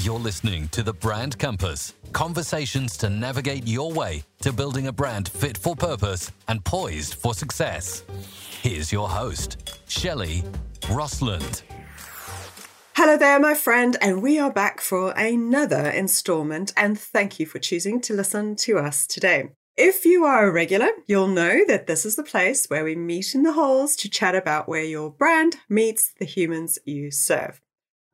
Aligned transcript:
You're 0.00 0.20
listening 0.20 0.68
to 0.68 0.84
the 0.84 0.92
Brand 0.92 1.40
Compass 1.40 1.92
conversations 2.12 2.96
to 2.98 3.10
navigate 3.10 3.66
your 3.66 3.92
way 3.92 4.22
to 4.42 4.52
building 4.52 4.86
a 4.86 4.92
brand 4.92 5.28
fit 5.28 5.58
for 5.58 5.74
purpose 5.74 6.30
and 6.46 6.64
poised 6.64 7.14
for 7.14 7.34
success. 7.34 8.04
Here's 8.62 8.92
your 8.92 9.08
host, 9.08 9.80
Shelley 9.88 10.44
Röstlund. 10.82 11.62
Hello 12.94 13.16
there, 13.16 13.40
my 13.40 13.54
friend, 13.54 13.96
and 14.00 14.22
we 14.22 14.38
are 14.38 14.52
back 14.52 14.80
for 14.80 15.10
another 15.16 15.90
installment. 15.90 16.72
And 16.76 16.98
thank 16.98 17.40
you 17.40 17.46
for 17.46 17.58
choosing 17.58 18.00
to 18.02 18.14
listen 18.14 18.54
to 18.56 18.78
us 18.78 19.04
today. 19.04 19.50
If 19.76 20.04
you 20.04 20.24
are 20.24 20.46
a 20.46 20.52
regular, 20.52 20.90
you'll 21.08 21.26
know 21.26 21.64
that 21.66 21.88
this 21.88 22.06
is 22.06 22.14
the 22.14 22.22
place 22.22 22.66
where 22.66 22.84
we 22.84 22.94
meet 22.94 23.34
in 23.34 23.42
the 23.42 23.52
halls 23.52 23.96
to 23.96 24.08
chat 24.08 24.36
about 24.36 24.68
where 24.68 24.84
your 24.84 25.10
brand 25.10 25.56
meets 25.68 26.12
the 26.18 26.24
humans 26.24 26.78
you 26.84 27.10
serve. 27.10 27.60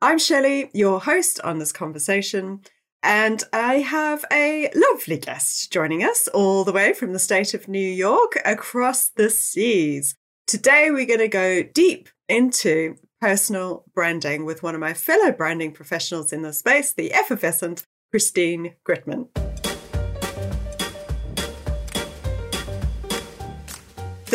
I'm 0.01 0.19
Shelley, 0.19 0.69
your 0.73 0.99
host 0.99 1.39
on 1.41 1.57
this 1.57 1.71
conversation, 1.71 2.59
and 3.01 3.41
I 3.53 3.75
have 3.75 4.25
a 4.31 4.69
lovely 4.75 5.17
guest 5.17 5.71
joining 5.71 6.03
us 6.03 6.27
all 6.27 6.65
the 6.65 6.73
way 6.73 6.93
from 6.93 7.13
the 7.13 7.19
state 7.19 7.53
of 7.53 7.69
New 7.69 7.79
York 7.79 8.37
across 8.43 9.07
the 9.07 9.29
seas. 9.29 10.15
Today, 10.47 10.91
we're 10.91 11.05
going 11.05 11.19
to 11.19 11.29
go 11.29 11.63
deep 11.63 12.09
into 12.27 12.97
personal 13.21 13.85
branding 13.95 14.43
with 14.43 14.61
one 14.61 14.75
of 14.75 14.81
my 14.81 14.93
fellow 14.93 15.31
branding 15.31 15.71
professionals 15.71 16.33
in 16.33 16.41
the 16.41 16.51
space, 16.51 16.93
the 16.93 17.13
effervescent 17.13 17.85
Christine 18.11 18.75
Gritmon. 18.87 19.29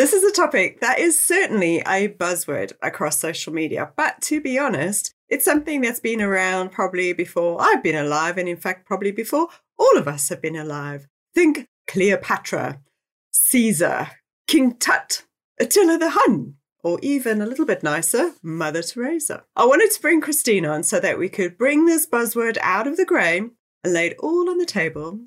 This 0.01 0.13
is 0.13 0.23
a 0.23 0.31
topic 0.31 0.79
that 0.81 0.97
is 0.97 1.21
certainly 1.21 1.77
a 1.81 2.07
buzzword 2.07 2.73
across 2.81 3.19
social 3.19 3.53
media, 3.53 3.91
but 3.95 4.19
to 4.21 4.41
be 4.41 4.57
honest, 4.57 5.13
it's 5.29 5.45
something 5.45 5.81
that's 5.81 5.99
been 5.99 6.23
around 6.23 6.71
probably 6.71 7.13
before 7.13 7.61
I've 7.61 7.83
been 7.83 7.95
alive, 7.95 8.39
and 8.39 8.49
in 8.49 8.57
fact, 8.57 8.87
probably 8.87 9.11
before 9.11 9.49
all 9.77 9.97
of 9.99 10.07
us 10.07 10.29
have 10.29 10.41
been 10.41 10.55
alive. 10.55 11.07
Think 11.35 11.67
Cleopatra, 11.85 12.81
Caesar, 13.29 14.09
King 14.47 14.73
Tut, 14.73 15.23
Attila 15.59 15.99
the 15.99 16.09
Hun, 16.09 16.55
or 16.83 16.97
even 17.03 17.39
a 17.39 17.45
little 17.45 17.67
bit 17.67 17.83
nicer, 17.83 18.33
Mother 18.41 18.81
Teresa. 18.81 19.43
I 19.55 19.67
wanted 19.67 19.91
to 19.91 20.01
bring 20.01 20.19
Christine 20.19 20.65
on 20.65 20.81
so 20.81 20.99
that 20.99 21.19
we 21.19 21.29
could 21.29 21.59
bring 21.59 21.85
this 21.85 22.07
buzzword 22.07 22.57
out 22.63 22.87
of 22.87 22.97
the 22.97 23.05
grey 23.05 23.37
and 23.83 23.93
lay 23.93 24.07
it 24.07 24.17
all 24.17 24.49
on 24.49 24.57
the 24.57 24.65
table. 24.65 25.19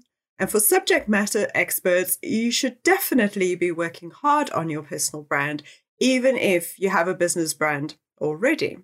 And 0.45 0.51
for 0.51 0.61
subject 0.61 1.09
matter 1.09 1.51
experts, 1.55 2.19
you 2.23 2.51
should 2.51 2.83
definitely 2.83 3.55
be 3.55 3.71
working 3.71 4.11
hard 4.11 4.51
on 4.51 4.69
your 4.69 4.83
personal 4.83 5.23
brand, 5.23 5.63
even 5.99 6.37
if 6.37 6.79
you 6.79 6.91
have 6.91 7.09
a 7.09 7.15
business 7.15 7.55
brand 7.55 7.95
already. 8.21 8.77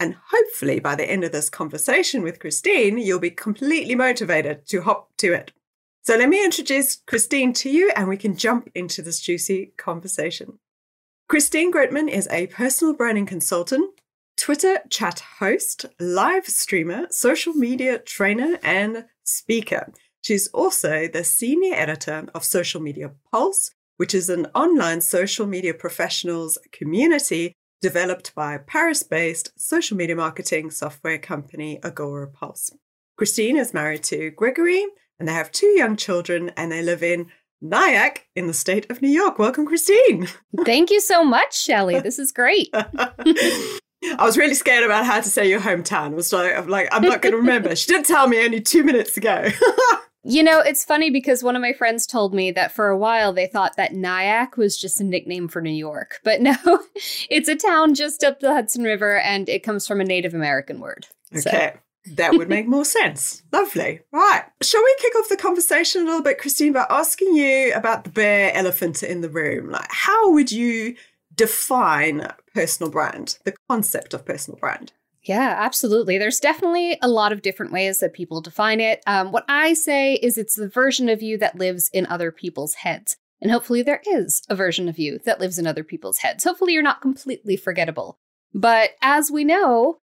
And 0.00 0.16
hopefully, 0.30 0.80
by 0.80 0.94
the 0.94 1.04
end 1.04 1.22
of 1.22 1.32
this 1.32 1.50
conversation 1.50 2.22
with 2.22 2.38
Christine, 2.38 2.96
you'll 2.96 3.18
be 3.18 3.28
completely 3.28 3.94
motivated 3.94 4.66
to 4.68 4.80
hop 4.80 5.10
to 5.18 5.34
it. 5.34 5.52
So, 6.00 6.16
let 6.16 6.30
me 6.30 6.42
introduce 6.42 6.96
Christine 6.96 7.52
to 7.52 7.68
you 7.68 7.92
and 7.94 8.08
we 8.08 8.16
can 8.16 8.34
jump 8.34 8.70
into 8.74 9.02
this 9.02 9.20
juicy 9.20 9.74
conversation. 9.76 10.60
Christine 11.28 11.70
Gritmon 11.70 12.08
is 12.08 12.26
a 12.30 12.46
personal 12.46 12.94
branding 12.94 13.26
consultant, 13.26 14.00
Twitter 14.38 14.78
chat 14.88 15.20
host, 15.40 15.84
live 16.00 16.46
streamer, 16.46 17.06
social 17.10 17.52
media 17.52 17.98
trainer, 17.98 18.58
and 18.62 19.04
speaker. 19.24 19.92
She's 20.22 20.46
also 20.48 21.08
the 21.08 21.24
senior 21.24 21.74
editor 21.74 22.28
of 22.32 22.44
Social 22.44 22.80
Media 22.80 23.10
Pulse, 23.30 23.72
which 23.96 24.14
is 24.14 24.30
an 24.30 24.46
online 24.54 25.00
social 25.00 25.46
media 25.46 25.74
professionals 25.74 26.58
community 26.70 27.54
developed 27.80 28.32
by 28.32 28.56
Paris 28.56 29.02
based 29.02 29.52
social 29.58 29.96
media 29.96 30.14
marketing 30.14 30.70
software 30.70 31.18
company 31.18 31.80
Agorapulse. 31.82 32.70
Christine 33.18 33.56
is 33.56 33.74
married 33.74 34.04
to 34.04 34.30
Gregory, 34.30 34.86
and 35.18 35.28
they 35.28 35.32
have 35.32 35.50
two 35.50 35.66
young 35.66 35.96
children, 35.96 36.52
and 36.56 36.70
they 36.70 36.82
live 36.82 37.02
in 37.02 37.26
Nyack 37.60 38.28
in 38.36 38.46
the 38.46 38.54
state 38.54 38.88
of 38.90 39.02
New 39.02 39.10
York. 39.10 39.40
Welcome, 39.40 39.66
Christine. 39.66 40.28
Thank 40.64 40.90
you 40.90 41.00
so 41.00 41.24
much, 41.24 41.60
Shelley. 41.60 41.98
This 41.98 42.20
is 42.20 42.30
great. 42.30 42.70
I 42.74 43.78
was 44.20 44.38
really 44.38 44.54
scared 44.54 44.84
about 44.84 45.04
how 45.04 45.20
to 45.20 45.28
say 45.28 45.48
your 45.48 45.60
hometown. 45.60 46.12
I 46.12 46.14
was 46.14 46.32
like, 46.32 46.56
I'm 46.56 46.68
like, 46.68 46.88
I'm 46.92 47.02
not 47.02 47.22
going 47.22 47.32
to 47.32 47.38
remember. 47.38 47.74
she 47.74 47.92
did 47.92 48.04
tell 48.04 48.28
me 48.28 48.44
only 48.44 48.60
two 48.60 48.84
minutes 48.84 49.16
ago. 49.16 49.48
You 50.24 50.42
know, 50.42 50.60
it's 50.60 50.84
funny 50.84 51.10
because 51.10 51.42
one 51.42 51.56
of 51.56 51.62
my 51.62 51.72
friends 51.72 52.06
told 52.06 52.32
me 52.32 52.52
that 52.52 52.72
for 52.72 52.88
a 52.88 52.96
while 52.96 53.32
they 53.32 53.46
thought 53.46 53.76
that 53.76 53.92
Nyack 53.94 54.56
was 54.56 54.76
just 54.76 55.00
a 55.00 55.04
nickname 55.04 55.48
for 55.48 55.60
New 55.60 55.70
York. 55.70 56.20
But 56.32 56.40
no, 56.40 56.54
it's 57.28 57.48
a 57.48 57.56
town 57.56 57.94
just 57.94 58.22
up 58.24 58.40
the 58.40 58.54
Hudson 58.54 58.84
River 58.84 59.18
and 59.18 59.48
it 59.48 59.62
comes 59.64 59.86
from 59.86 60.00
a 60.00 60.04
Native 60.04 60.34
American 60.34 60.80
word. 60.80 61.08
Okay. 61.36 61.74
So. 62.06 62.12
that 62.14 62.32
would 62.32 62.48
make 62.48 62.66
more 62.66 62.84
sense. 62.84 63.42
Lovely. 63.52 64.00
Right. 64.12 64.44
Shall 64.62 64.82
we 64.82 64.96
kick 65.00 65.14
off 65.16 65.28
the 65.28 65.36
conversation 65.36 66.02
a 66.02 66.04
little 66.04 66.22
bit, 66.22 66.38
Christine, 66.38 66.72
by 66.72 66.86
asking 66.88 67.34
you 67.34 67.74
about 67.74 68.04
the 68.04 68.10
bare 68.10 68.54
elephant 68.54 69.02
in 69.02 69.20
the 69.20 69.28
room? 69.28 69.70
Like, 69.70 69.90
how 69.90 70.30
would 70.30 70.52
you 70.52 70.94
define 71.34 72.28
personal 72.54 72.90
brand, 72.90 73.38
the 73.44 73.54
concept 73.68 74.14
of 74.14 74.24
personal 74.24 74.58
brand? 74.58 74.92
Yeah, 75.24 75.54
absolutely. 75.58 76.18
There's 76.18 76.40
definitely 76.40 76.98
a 77.00 77.08
lot 77.08 77.32
of 77.32 77.42
different 77.42 77.72
ways 77.72 78.00
that 78.00 78.12
people 78.12 78.40
define 78.40 78.80
it. 78.80 79.02
Um, 79.06 79.30
what 79.30 79.44
I 79.48 79.72
say 79.72 80.14
is 80.14 80.36
it's 80.36 80.56
the 80.56 80.68
version 80.68 81.08
of 81.08 81.22
you 81.22 81.38
that 81.38 81.58
lives 81.58 81.88
in 81.92 82.06
other 82.06 82.32
people's 82.32 82.74
heads. 82.74 83.16
And 83.40 83.50
hopefully, 83.50 83.82
there 83.82 84.02
is 84.06 84.42
a 84.48 84.54
version 84.54 84.88
of 84.88 84.98
you 84.98 85.18
that 85.24 85.40
lives 85.40 85.58
in 85.58 85.66
other 85.66 85.84
people's 85.84 86.18
heads. 86.18 86.44
Hopefully, 86.44 86.74
you're 86.74 86.82
not 86.82 87.00
completely 87.00 87.56
forgettable. 87.56 88.16
But 88.54 88.90
as 89.00 89.30
we 89.30 89.44
know, 89.44 89.98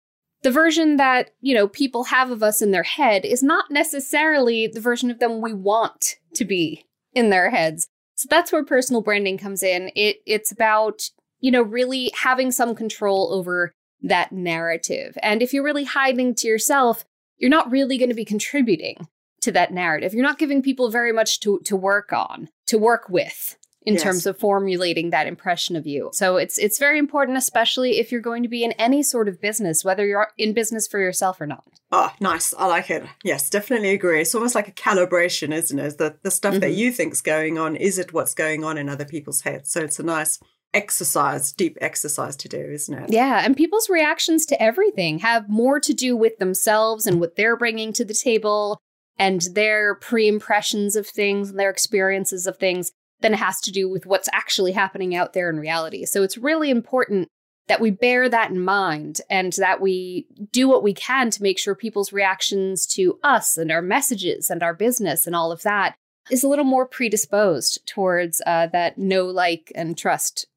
the 0.44 0.52
version 0.52 0.98
that, 0.98 1.32
you 1.42 1.56
know, 1.56 1.68
people 1.68 2.06
have 2.06 2.30
of 2.30 2.44
us 2.44 2.62
in 2.62 2.72
their 2.72 2.84
head 2.84 3.26
is 3.26 3.42
not 3.42 3.72
necessarily 3.72 4.68
the 4.68 4.80
version 4.80 5.10
of 5.12 5.20
them 5.20 5.42
we 5.42 5.54
want 5.54 6.16
to 6.36 6.46
be 6.46 6.86
in 7.14 7.30
their 7.30 7.50
heads. 7.50 7.88
So 8.16 8.28
that's 8.30 8.52
where 8.52 8.64
personal 8.64 9.02
branding 9.02 9.38
comes 9.38 9.64
in. 9.64 9.92
It 9.96 10.18
it's 10.26 10.52
about, 10.52 11.10
you 11.40 11.52
know, 11.52 11.62
really 11.62 12.12
having 12.16 12.52
some 12.52 12.76
control 12.76 13.34
over 13.34 13.74
that 14.02 14.32
narrative. 14.32 15.18
And 15.22 15.42
if 15.42 15.54
you're 15.54 15.64
really 15.64 15.86
hiding 15.86 16.36
to 16.36 16.48
yourself, 16.48 17.06
you're 17.38 17.50
not 17.50 17.72
really 17.72 17.98
going 17.98 18.10
to 18.10 18.16
be 18.16 18.26
contributing 18.26 19.08
to 19.42 19.52
that 19.52 19.74
narrative. 19.74 20.14
You're 20.14 20.24
not 20.24 20.40
giving 20.40 20.62
people 20.62 20.90
very 20.90 21.12
much 21.12 21.40
to, 21.42 21.60
to 21.66 21.76
work 21.76 22.14
on, 22.14 22.50
to 22.68 22.78
work 22.78 23.10
with 23.10 23.58
in 23.86 23.94
yes. 23.94 24.04
terms 24.04 24.26
of 24.26 24.38
formulating 24.38 25.12
that 25.12 25.28
impression 25.28 25.76
of 25.76 25.86
you. 25.86 26.10
So 26.14 26.38
it's 26.38 26.58
it's 26.58 26.80
very 26.80 26.98
important 26.98 27.38
especially 27.38 28.00
if 28.00 28.12
you're 28.12 28.22
going 28.22 28.44
to 28.44 28.50
be 28.50 28.64
in 28.64 28.72
any 28.74 29.04
sort 29.04 29.28
of 29.28 29.40
business 29.40 29.86
whether 29.86 30.06
you're 30.06 30.28
in 30.38 30.54
business 30.54 30.88
for 30.88 31.00
yourself 31.00 31.40
or 31.40 31.48
not. 31.48 31.64
Oh, 31.92 32.12
nice. 32.20 32.54
I 32.58 32.66
like 32.66 32.90
it. 32.90 33.06
Yes, 33.24 33.50
definitely 33.50 33.92
agree. 33.92 34.22
It's 34.22 34.36
almost 34.36 34.56
like 34.56 34.68
a 34.68 34.72
calibration, 34.72 35.54
isn't 35.54 35.78
it? 35.80 35.98
The 35.98 36.18
the 36.24 36.32
stuff 36.32 36.54
mm-hmm. 36.54 36.62
that 36.62 36.74
you 36.74 36.92
think's 36.92 37.22
going 37.22 37.58
on 37.58 37.76
is 37.76 37.98
it 37.98 38.14
what's 38.14 38.34
going 38.34 38.64
on 38.64 38.78
in 38.78 38.90
other 38.90 39.06
people's 39.06 39.42
heads. 39.42 39.72
So 39.72 39.82
it's 39.82 40.00
a 40.00 40.04
nice 40.04 40.40
exercise, 40.76 41.54
deep 41.54 41.78
exercise 41.82 42.36
to 42.36 42.50
do, 42.50 42.58
isn't 42.58 42.94
it? 42.94 43.12
Yeah. 43.12 43.42
And 43.44 43.58
people's 43.58 43.90
reactions 43.90 44.46
to 44.48 44.62
everything 44.62 45.20
have 45.20 45.50
more 45.50 45.80
to 45.80 45.94
do 45.94 46.16
with 46.16 46.38
themselves 46.38 47.08
and 47.08 47.20
what 47.20 47.36
they're 47.36 47.58
bringing 47.58 47.94
to 47.94 48.06
the 48.06 48.14
table 48.14 48.80
and 49.18 49.48
their 49.54 49.96
pre 49.96 50.28
impressions 50.28 50.96
of 50.96 51.08
things 51.08 51.50
and 51.50 51.60
their 51.60 51.70
experiences 51.70 52.46
of 52.46 52.58
things 52.58 52.92
than 53.22 53.34
it 53.34 53.40
has 53.40 53.62
to 53.62 53.72
do 53.72 53.90
with 53.90 54.06
what's 54.06 54.30
actually 54.34 54.74
happening 54.74 55.16
out 55.16 55.34
there 55.34 55.50
in 55.50 55.58
reality. 55.58 56.06
So 56.06 56.22
it's 56.22 56.38
really 56.38 56.70
important 56.70 57.30
that 57.68 57.82
we 57.82 57.90
bear 57.90 58.30
that 58.30 58.52
in 58.52 58.60
mind 58.60 59.22
and 59.30 59.54
that 59.54 59.82
we 59.82 60.28
do 60.52 60.68
what 60.68 60.84
we 60.84 60.94
can 60.94 61.32
to 61.32 61.42
make 61.42 61.58
sure 61.58 61.74
people's 61.74 62.14
reactions 62.14 62.86
to 62.86 63.18
us 63.24 63.58
and 63.58 63.72
our 63.72 63.82
messages 63.82 64.50
and 64.50 64.62
our 64.62 64.74
business 64.74 65.26
and 65.26 65.36
all 65.36 65.52
of 65.52 65.64
that 65.64 65.96
is 66.30 66.44
a 66.44 66.48
little 66.48 66.66
more 66.66 66.86
predisposed 66.86 67.80
towards 67.88 68.42
uh, 68.46 68.68
that 68.68 68.98
know, 68.98 69.26
like, 69.26 69.72
and 69.76 69.98
trust. 69.98 70.48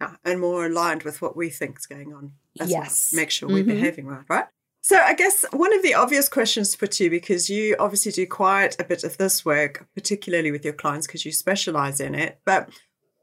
Yeah, 0.00 0.14
and 0.24 0.40
more 0.40 0.66
aligned 0.66 1.02
with 1.02 1.20
what 1.20 1.36
we 1.36 1.50
think 1.50 1.78
is 1.78 1.86
going 1.86 2.12
on. 2.14 2.32
As 2.60 2.70
yes. 2.70 3.10
Well. 3.12 3.20
Make 3.20 3.30
sure 3.30 3.48
we're 3.48 3.64
mm-hmm. 3.64 3.70
behaving 3.70 4.06
right, 4.06 4.24
right? 4.28 4.44
So 4.80 4.96
I 4.96 5.14
guess 5.14 5.44
one 5.52 5.74
of 5.74 5.82
the 5.82 5.94
obvious 5.94 6.28
questions 6.28 6.70
to 6.70 6.78
put 6.78 6.92
to 6.92 7.04
you, 7.04 7.10
because 7.10 7.50
you 7.50 7.76
obviously 7.78 8.12
do 8.12 8.26
quite 8.26 8.80
a 8.80 8.84
bit 8.84 9.04
of 9.04 9.18
this 9.18 9.44
work, 9.44 9.86
particularly 9.94 10.50
with 10.50 10.64
your 10.64 10.72
clients, 10.72 11.06
because 11.06 11.24
you 11.24 11.32
specialize 11.32 12.00
in 12.00 12.14
it. 12.14 12.38
But 12.44 12.70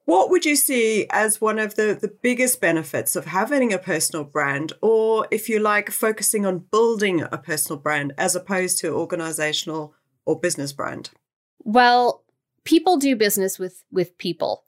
what 0.03 0.29
would 0.29 0.45
you 0.45 0.55
see 0.55 1.07
as 1.09 1.41
one 1.41 1.57
of 1.57 1.75
the, 1.75 1.97
the 1.99 2.13
biggest 2.21 2.61
benefits 2.61 3.15
of 3.15 3.25
having 3.25 3.73
a 3.73 3.79
personal 3.79 4.23
brand, 4.25 4.73
or 4.81 5.27
if 5.31 5.49
you 5.49 5.59
like, 5.59 5.89
focusing 5.89 6.45
on 6.45 6.65
building 6.71 7.21
a 7.21 7.37
personal 7.37 7.79
brand 7.79 8.13
as 8.17 8.35
opposed 8.35 8.77
to 8.79 8.93
organizational 8.93 9.95
or 10.25 10.39
business 10.39 10.73
brand? 10.73 11.09
Well, 11.63 12.23
people 12.65 12.97
do 12.97 13.15
business 13.15 13.57
with 13.57 13.83
with 13.91 14.17
people 14.17 14.64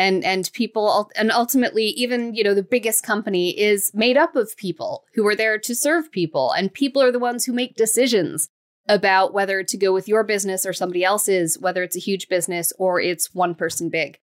and 0.00 0.24
and 0.24 0.50
people 0.54 1.10
and 1.14 1.30
ultimately 1.30 1.84
even 1.84 2.34
you 2.34 2.42
know 2.42 2.54
the 2.54 2.62
biggest 2.62 3.04
company 3.04 3.50
is 3.58 3.90
made 3.92 4.16
up 4.16 4.34
of 4.34 4.56
people 4.56 5.04
who 5.14 5.26
are 5.26 5.36
there 5.36 5.58
to 5.58 5.74
serve 5.74 6.10
people 6.10 6.50
and 6.52 6.72
people 6.72 7.02
are 7.02 7.12
the 7.12 7.18
ones 7.18 7.44
who 7.44 7.52
make 7.52 7.76
decisions 7.76 8.48
about 8.88 9.34
whether 9.34 9.62
to 9.62 9.76
go 9.76 9.92
with 9.92 10.08
your 10.08 10.24
business 10.24 10.64
or 10.64 10.72
somebody 10.72 11.04
else's 11.04 11.58
whether 11.58 11.82
it's 11.82 11.96
a 11.96 12.00
huge 12.00 12.28
business 12.28 12.72
or 12.78 12.98
it's 12.98 13.34
one 13.34 13.54
person 13.54 13.90
big 13.90 14.18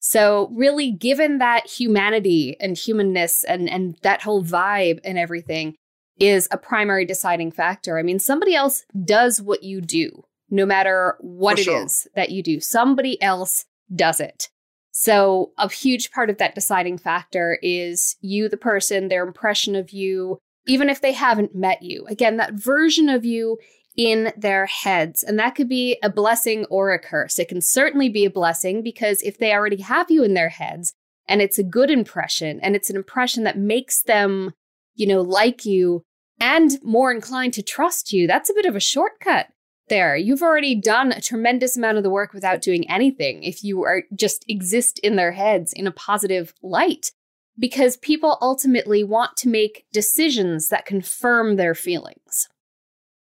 so 0.00 0.50
really 0.52 0.90
given 0.90 1.38
that 1.38 1.66
humanity 1.66 2.56
and 2.60 2.76
humanness 2.76 3.42
and 3.44 3.70
and 3.70 3.96
that 4.02 4.22
whole 4.22 4.44
vibe 4.44 5.00
and 5.02 5.18
everything 5.18 5.74
is 6.18 6.46
a 6.50 6.58
primary 6.58 7.04
deciding 7.04 7.50
factor. 7.50 7.98
I 7.98 8.02
mean, 8.02 8.18
somebody 8.18 8.54
else 8.54 8.84
does 9.04 9.40
what 9.40 9.62
you 9.62 9.80
do, 9.80 10.24
no 10.50 10.66
matter 10.66 11.16
what 11.20 11.56
For 11.56 11.60
it 11.60 11.64
sure. 11.64 11.84
is 11.84 12.06
that 12.14 12.30
you 12.30 12.42
do. 12.42 12.60
Somebody 12.60 13.20
else 13.22 13.64
does 13.94 14.20
it. 14.20 14.48
So, 14.92 15.52
a 15.58 15.70
huge 15.70 16.12
part 16.12 16.28
of 16.28 16.36
that 16.38 16.54
deciding 16.54 16.98
factor 16.98 17.58
is 17.62 18.16
you, 18.20 18.48
the 18.48 18.58
person, 18.58 19.08
their 19.08 19.26
impression 19.26 19.74
of 19.74 19.90
you, 19.90 20.38
even 20.66 20.90
if 20.90 21.00
they 21.00 21.12
haven't 21.12 21.54
met 21.54 21.82
you. 21.82 22.06
Again, 22.08 22.36
that 22.36 22.52
version 22.52 23.08
of 23.08 23.24
you 23.24 23.58
in 23.96 24.32
their 24.36 24.66
heads. 24.66 25.22
And 25.22 25.38
that 25.38 25.54
could 25.54 25.68
be 25.68 25.98
a 26.02 26.10
blessing 26.10 26.66
or 26.66 26.92
a 26.92 26.98
curse. 26.98 27.38
It 27.38 27.48
can 27.48 27.60
certainly 27.60 28.08
be 28.08 28.24
a 28.24 28.30
blessing 28.30 28.82
because 28.82 29.22
if 29.22 29.38
they 29.38 29.52
already 29.52 29.80
have 29.80 30.10
you 30.10 30.22
in 30.24 30.34
their 30.34 30.50
heads 30.50 30.92
and 31.26 31.42
it's 31.42 31.58
a 31.58 31.64
good 31.64 31.90
impression 31.90 32.60
and 32.60 32.76
it's 32.76 32.90
an 32.90 32.96
impression 32.96 33.44
that 33.44 33.58
makes 33.58 34.02
them, 34.02 34.52
you 34.94 35.06
know, 35.06 35.20
like 35.20 35.64
you 35.64 36.02
and 36.40 36.78
more 36.82 37.10
inclined 37.10 37.54
to 37.54 37.62
trust 37.62 38.12
you, 38.12 38.26
that's 38.26 38.50
a 38.50 38.54
bit 38.54 38.66
of 38.66 38.76
a 38.76 38.80
shortcut 38.80 39.48
there. 39.92 40.16
You've 40.16 40.42
already 40.42 40.74
done 40.74 41.12
a 41.12 41.20
tremendous 41.20 41.76
amount 41.76 41.98
of 41.98 42.02
the 42.02 42.10
work 42.10 42.32
without 42.32 42.62
doing 42.62 42.90
anything 42.90 43.42
if 43.42 43.62
you 43.62 43.82
are 43.82 44.04
just 44.14 44.42
exist 44.48 44.98
in 45.00 45.16
their 45.16 45.32
heads 45.32 45.72
in 45.72 45.86
a 45.86 45.92
positive 45.92 46.54
light. 46.62 47.12
Because 47.58 47.98
people 47.98 48.38
ultimately 48.40 49.04
want 49.04 49.36
to 49.36 49.48
make 49.50 49.84
decisions 49.92 50.68
that 50.68 50.86
confirm 50.86 51.56
their 51.56 51.74
feelings. 51.74 52.48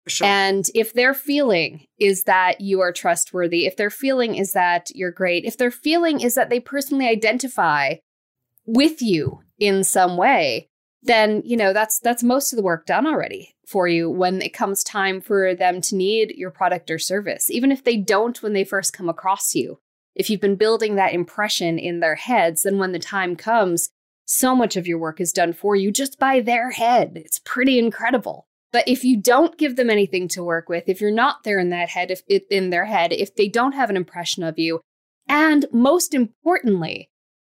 Sure. 0.08 0.28
And 0.28 0.66
if 0.76 0.94
their 0.94 1.16
feeling 1.16 1.88
is 1.98 2.26
that 2.26 2.62
you 2.62 2.80
are 2.80 2.94
trustworthy, 2.94 3.66
if 3.66 3.76
their 3.76 3.90
feeling 3.90 4.36
is 4.36 4.54
that 4.54 4.90
you're 4.94 5.12
great, 5.12 5.46
if 5.46 5.58
their 5.58 5.72
feeling 5.72 6.22
is 6.22 6.36
that 6.36 6.52
they 6.52 6.60
personally 6.60 7.08
identify 7.08 7.96
with 8.68 9.02
you 9.02 9.40
in 9.58 9.84
some 9.84 10.16
way, 10.16 10.69
then 11.02 11.42
you 11.46 11.56
know 11.56 11.74
that's 11.74 12.00
that's 12.00 12.24
most 12.24 12.52
of 12.52 12.58
the 12.58 12.64
work 12.64 12.86
done 12.86 13.08
already 13.08 13.56
for 13.66 13.88
you 13.88 14.10
when 14.10 14.42
it 14.42 14.54
comes 14.54 14.84
time 14.84 15.22
for 15.22 15.54
them 15.56 15.80
to 15.82 15.96
need 15.96 16.32
your 16.36 16.52
product 16.52 16.90
or 16.92 17.00
service. 17.00 17.50
Even 17.50 17.72
if 17.72 17.84
they 17.84 17.98
don't 17.98 18.42
when 18.42 18.54
they 18.54 18.64
first 18.64 18.94
come 18.94 19.10
across 19.10 19.56
you. 19.56 19.80
If 20.16 20.30
you've 20.30 20.42
been 20.42 20.56
building 20.56 20.96
that 20.96 21.14
impression 21.14 21.80
in 21.80 22.00
their 22.00 22.16
heads, 22.16 22.64
then 22.64 22.78
when 22.78 22.92
the 22.92 23.00
time 23.00 23.36
comes, 23.36 23.90
so 24.26 24.56
much 24.56 24.76
of 24.76 24.88
your 24.88 24.98
work 24.98 25.22
is 25.22 25.32
done 25.32 25.54
for 25.54 25.76
you 25.76 25.92
just 25.92 26.20
by 26.20 26.42
their 26.42 26.72
head. 26.72 27.14
It's 27.16 27.40
pretty 27.46 27.80
incredible. 27.80 28.48
But 28.72 28.88
if 28.88 29.04
you 29.04 29.18
don't 29.18 29.58
give 29.58 29.76
them 29.76 29.90
anything 29.90 30.28
to 30.30 30.44
work 30.44 30.70
with, 30.70 30.84
if 30.88 31.00
you're 31.02 31.12
not 31.12 31.44
there 31.44 31.58
in 31.58 31.70
that 31.70 31.90
head, 31.90 32.12
if 32.12 32.22
in 32.28 32.70
their 32.70 32.86
head, 32.86 33.12
if 33.14 33.36
they 33.36 33.48
don't 33.48 33.72
have 33.72 33.90
an 33.90 33.98
impression 33.98 34.44
of 34.44 34.60
you, 34.60 34.82
and 35.28 35.66
most 35.72 36.14
importantly, 36.14 37.10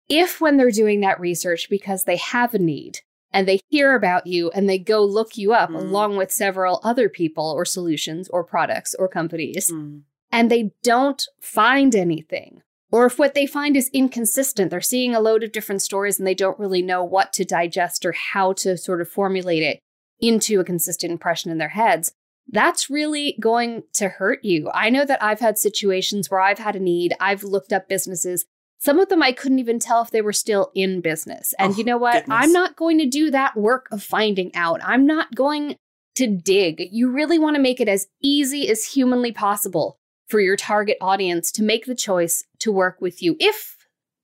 if 0.09 0.39
when 0.39 0.57
they're 0.57 0.71
doing 0.71 1.01
that 1.01 1.19
research 1.19 1.67
because 1.69 2.03
they 2.03 2.17
have 2.17 2.53
a 2.53 2.59
need 2.59 2.99
and 3.31 3.47
they 3.47 3.59
hear 3.69 3.93
about 3.95 4.25
you 4.27 4.49
and 4.51 4.69
they 4.69 4.79
go 4.79 5.03
look 5.03 5.37
you 5.37 5.53
up 5.53 5.69
Mm. 5.69 5.75
along 5.75 6.17
with 6.17 6.31
several 6.31 6.79
other 6.83 7.09
people 7.09 7.51
or 7.51 7.65
solutions 7.65 8.29
or 8.29 8.43
products 8.43 8.95
or 8.97 9.07
companies 9.07 9.69
Mm. 9.71 10.01
and 10.31 10.49
they 10.51 10.71
don't 10.83 11.23
find 11.41 11.95
anything, 11.95 12.61
or 12.91 13.05
if 13.05 13.19
what 13.19 13.33
they 13.33 13.45
find 13.45 13.75
is 13.75 13.89
inconsistent, 13.93 14.71
they're 14.71 14.81
seeing 14.81 15.13
a 15.13 15.19
load 15.19 15.43
of 15.43 15.51
different 15.51 15.81
stories 15.81 16.17
and 16.19 16.25
they 16.27 16.33
don't 16.35 16.59
really 16.59 16.81
know 16.81 17.03
what 17.03 17.33
to 17.33 17.43
digest 17.45 18.05
or 18.05 18.13
how 18.13 18.53
to 18.53 18.77
sort 18.77 19.01
of 19.01 19.09
formulate 19.09 19.63
it 19.63 19.79
into 20.19 20.59
a 20.59 20.63
consistent 20.63 21.11
impression 21.11 21.51
in 21.51 21.57
their 21.57 21.69
heads, 21.69 22.11
that's 22.49 22.89
really 22.89 23.35
going 23.41 23.83
to 23.93 24.07
hurt 24.07 24.43
you. 24.43 24.69
I 24.73 24.89
know 24.89 25.03
that 25.05 25.21
I've 25.21 25.41
had 25.41 25.57
situations 25.57 26.31
where 26.31 26.39
I've 26.39 26.59
had 26.59 26.75
a 26.77 26.79
need, 26.79 27.13
I've 27.19 27.43
looked 27.43 27.73
up 27.73 27.89
businesses. 27.89 28.45
Some 28.79 28.99
of 28.99 29.09
them 29.09 29.23
I 29.23 29.31
couldn't 29.31 29.59
even 29.59 29.79
tell 29.79 30.01
if 30.01 30.11
they 30.11 30.21
were 30.21 30.33
still 30.33 30.71
in 30.75 31.01
business. 31.01 31.53
And 31.57 31.73
Oh, 31.73 31.77
you 31.77 31.83
know 31.83 31.97
what? 31.97 32.13
goodness. 32.25 32.37
I'm 32.39 32.51
not 32.51 32.75
going 32.75 32.99
to 32.99 33.07
do 33.07 33.31
that 33.31 33.57
work 33.57 33.87
of 33.91 34.03
finding 34.03 34.53
out. 34.55 34.79
I'm 34.83 35.05
not 35.05 35.33
going 35.35 35.75
to 36.15 36.27
dig. 36.27 36.89
You 36.91 37.11
really 37.11 37.39
want 37.39 37.55
to 37.55 37.61
make 37.61 37.79
it 37.79 37.87
as 37.87 38.07
easy 38.21 38.69
as 38.69 38.85
humanly 38.85 39.31
possible 39.31 39.97
for 40.27 40.39
your 40.39 40.55
target 40.55 40.97
audience 41.01 41.51
to 41.53 41.63
make 41.63 41.85
the 41.85 41.95
choice 41.95 42.43
to 42.59 42.71
work 42.71 43.01
with 43.01 43.21
you 43.23 43.35
if 43.39 43.75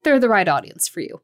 they're 0.03 0.19
the 0.19 0.29
right 0.29 0.47
audience 0.47 0.87
for 0.87 0.99
you. 0.99 1.21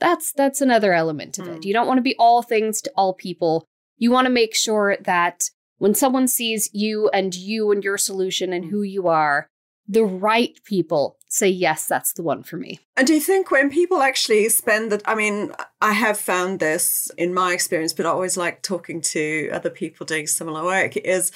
That's 0.00 0.32
that's 0.32 0.60
another 0.60 0.92
element 0.92 1.38
of 1.38 1.48
it. 1.48 1.60
Mm. 1.60 1.64
You 1.64 1.72
don't 1.72 1.86
want 1.88 1.98
to 1.98 2.02
be 2.02 2.14
all 2.18 2.42
things 2.42 2.80
to 2.82 2.92
all 2.96 3.14
people. 3.14 3.64
You 3.96 4.12
want 4.12 4.26
to 4.26 4.32
make 4.32 4.54
sure 4.54 4.96
that 5.00 5.50
when 5.78 5.94
someone 5.94 6.28
sees 6.28 6.70
you 6.72 7.08
and 7.08 7.34
you 7.34 7.72
and 7.72 7.82
your 7.82 7.98
solution 7.98 8.52
and 8.52 8.66
who 8.66 8.82
you 8.82 9.08
are, 9.08 9.48
the 9.88 10.04
right 10.04 10.58
people 10.64 11.16
say 11.28 11.48
yes, 11.48 11.86
that's 11.86 12.12
the 12.12 12.22
one 12.22 12.42
for 12.42 12.56
me. 12.56 12.78
And 12.96 13.06
do 13.06 13.14
you 13.14 13.20
think 13.20 13.50
when 13.50 13.70
people 13.70 14.02
actually 14.02 14.48
spend 14.50 14.92
that? 14.92 15.02
I 15.06 15.14
mean, 15.14 15.52
I 15.80 15.92
have 15.92 16.18
found 16.18 16.60
this 16.60 17.10
in 17.16 17.32
my 17.32 17.52
experience, 17.52 17.92
but 17.92 18.06
I 18.06 18.10
always 18.10 18.36
like 18.36 18.62
talking 18.62 19.00
to 19.00 19.50
other 19.52 19.70
people 19.70 20.06
doing 20.06 20.26
similar 20.26 20.62
work. 20.64 20.96
Is 20.98 21.32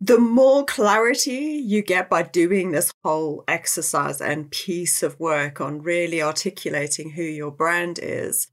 the 0.00 0.18
more 0.18 0.64
clarity 0.64 1.62
you 1.64 1.80
get 1.82 2.10
by 2.10 2.22
doing 2.22 2.72
this 2.72 2.92
whole 3.04 3.44
exercise 3.46 4.20
and 4.20 4.50
piece 4.50 5.02
of 5.02 5.18
work 5.20 5.60
on 5.60 5.82
really 5.82 6.20
articulating 6.20 7.10
who 7.10 7.22
your 7.22 7.52
brand 7.52 7.98
is, 8.02 8.48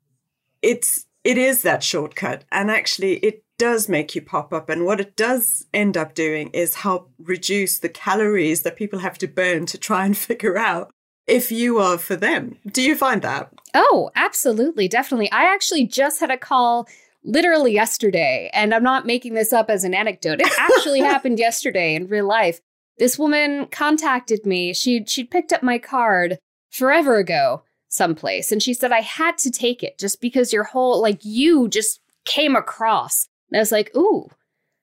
it's 0.62 1.06
it 1.24 1.38
is 1.38 1.64
that 1.64 1.84
shortcut, 1.84 2.46
and 2.52 2.72
actually 2.72 3.18
it 3.18 3.44
does 3.60 3.88
make 3.88 4.16
you 4.16 4.22
pop 4.22 4.52
up. 4.52 4.70
And 4.70 4.86
what 4.86 5.00
it 5.00 5.16
does 5.16 5.68
end 5.74 5.96
up 5.96 6.16
doing 6.16 6.50
is 6.50 6.76
help 6.76 7.12
reduce 7.20 7.78
the 7.78 7.90
calories 7.90 8.64
that 8.64 8.76
people 8.76 9.00
have 9.00 9.20
to 9.20 9.28
burn 9.28 9.68
to 9.68 9.78
try 9.78 10.06
and 10.06 10.18
figure 10.30 10.58
out 10.58 10.90
if 11.28 11.52
you 11.52 11.78
are 11.78 12.00
for 12.00 12.16
them. 12.16 12.58
Do 12.66 12.82
you 12.82 12.96
find 12.96 13.22
that? 13.22 13.54
Oh, 13.76 14.10
absolutely, 14.16 14.88
definitely. 14.88 15.32
I 15.32 15.44
actually 15.44 15.86
just 15.86 16.20
had 16.20 16.32
a 16.32 16.38
call 16.38 16.88
literally 17.24 17.74
yesterday, 17.74 18.50
and 18.54 18.74
I'm 18.74 18.82
not 18.82 19.06
making 19.06 19.36
this 19.36 19.54
up 19.54 19.70
as 19.70 19.84
an 19.84 19.94
anecdote. 19.94 20.42
It 20.42 20.52
actually 20.58 21.00
happened 21.14 21.38
yesterday 21.38 21.94
in 21.94 22.08
real 22.08 22.28
life. 22.28 22.62
This 22.98 23.20
woman 23.20 23.68
contacted 23.68 24.46
me. 24.46 24.74
She 24.74 25.06
she'd 25.06 25.30
picked 25.30 25.54
up 25.54 25.62
my 25.62 25.78
card 25.78 26.40
forever 26.72 27.18
ago 27.18 27.64
someplace 27.90 28.52
and 28.52 28.62
she 28.62 28.74
said 28.74 28.92
I 28.92 29.02
had 29.02 29.40
to 29.40 29.50
take 29.50 29.82
it 29.82 29.98
just 29.98 30.22
because 30.22 30.54
your 30.54 30.64
whole 30.64 31.02
like 31.02 31.22
you 31.24 31.68
just 31.68 32.02
came 32.26 32.56
across. 32.56 33.29
And 33.52 33.58
I 33.58 33.62
was 33.62 33.72
like, 33.72 33.96
"Ooh, 33.96 34.30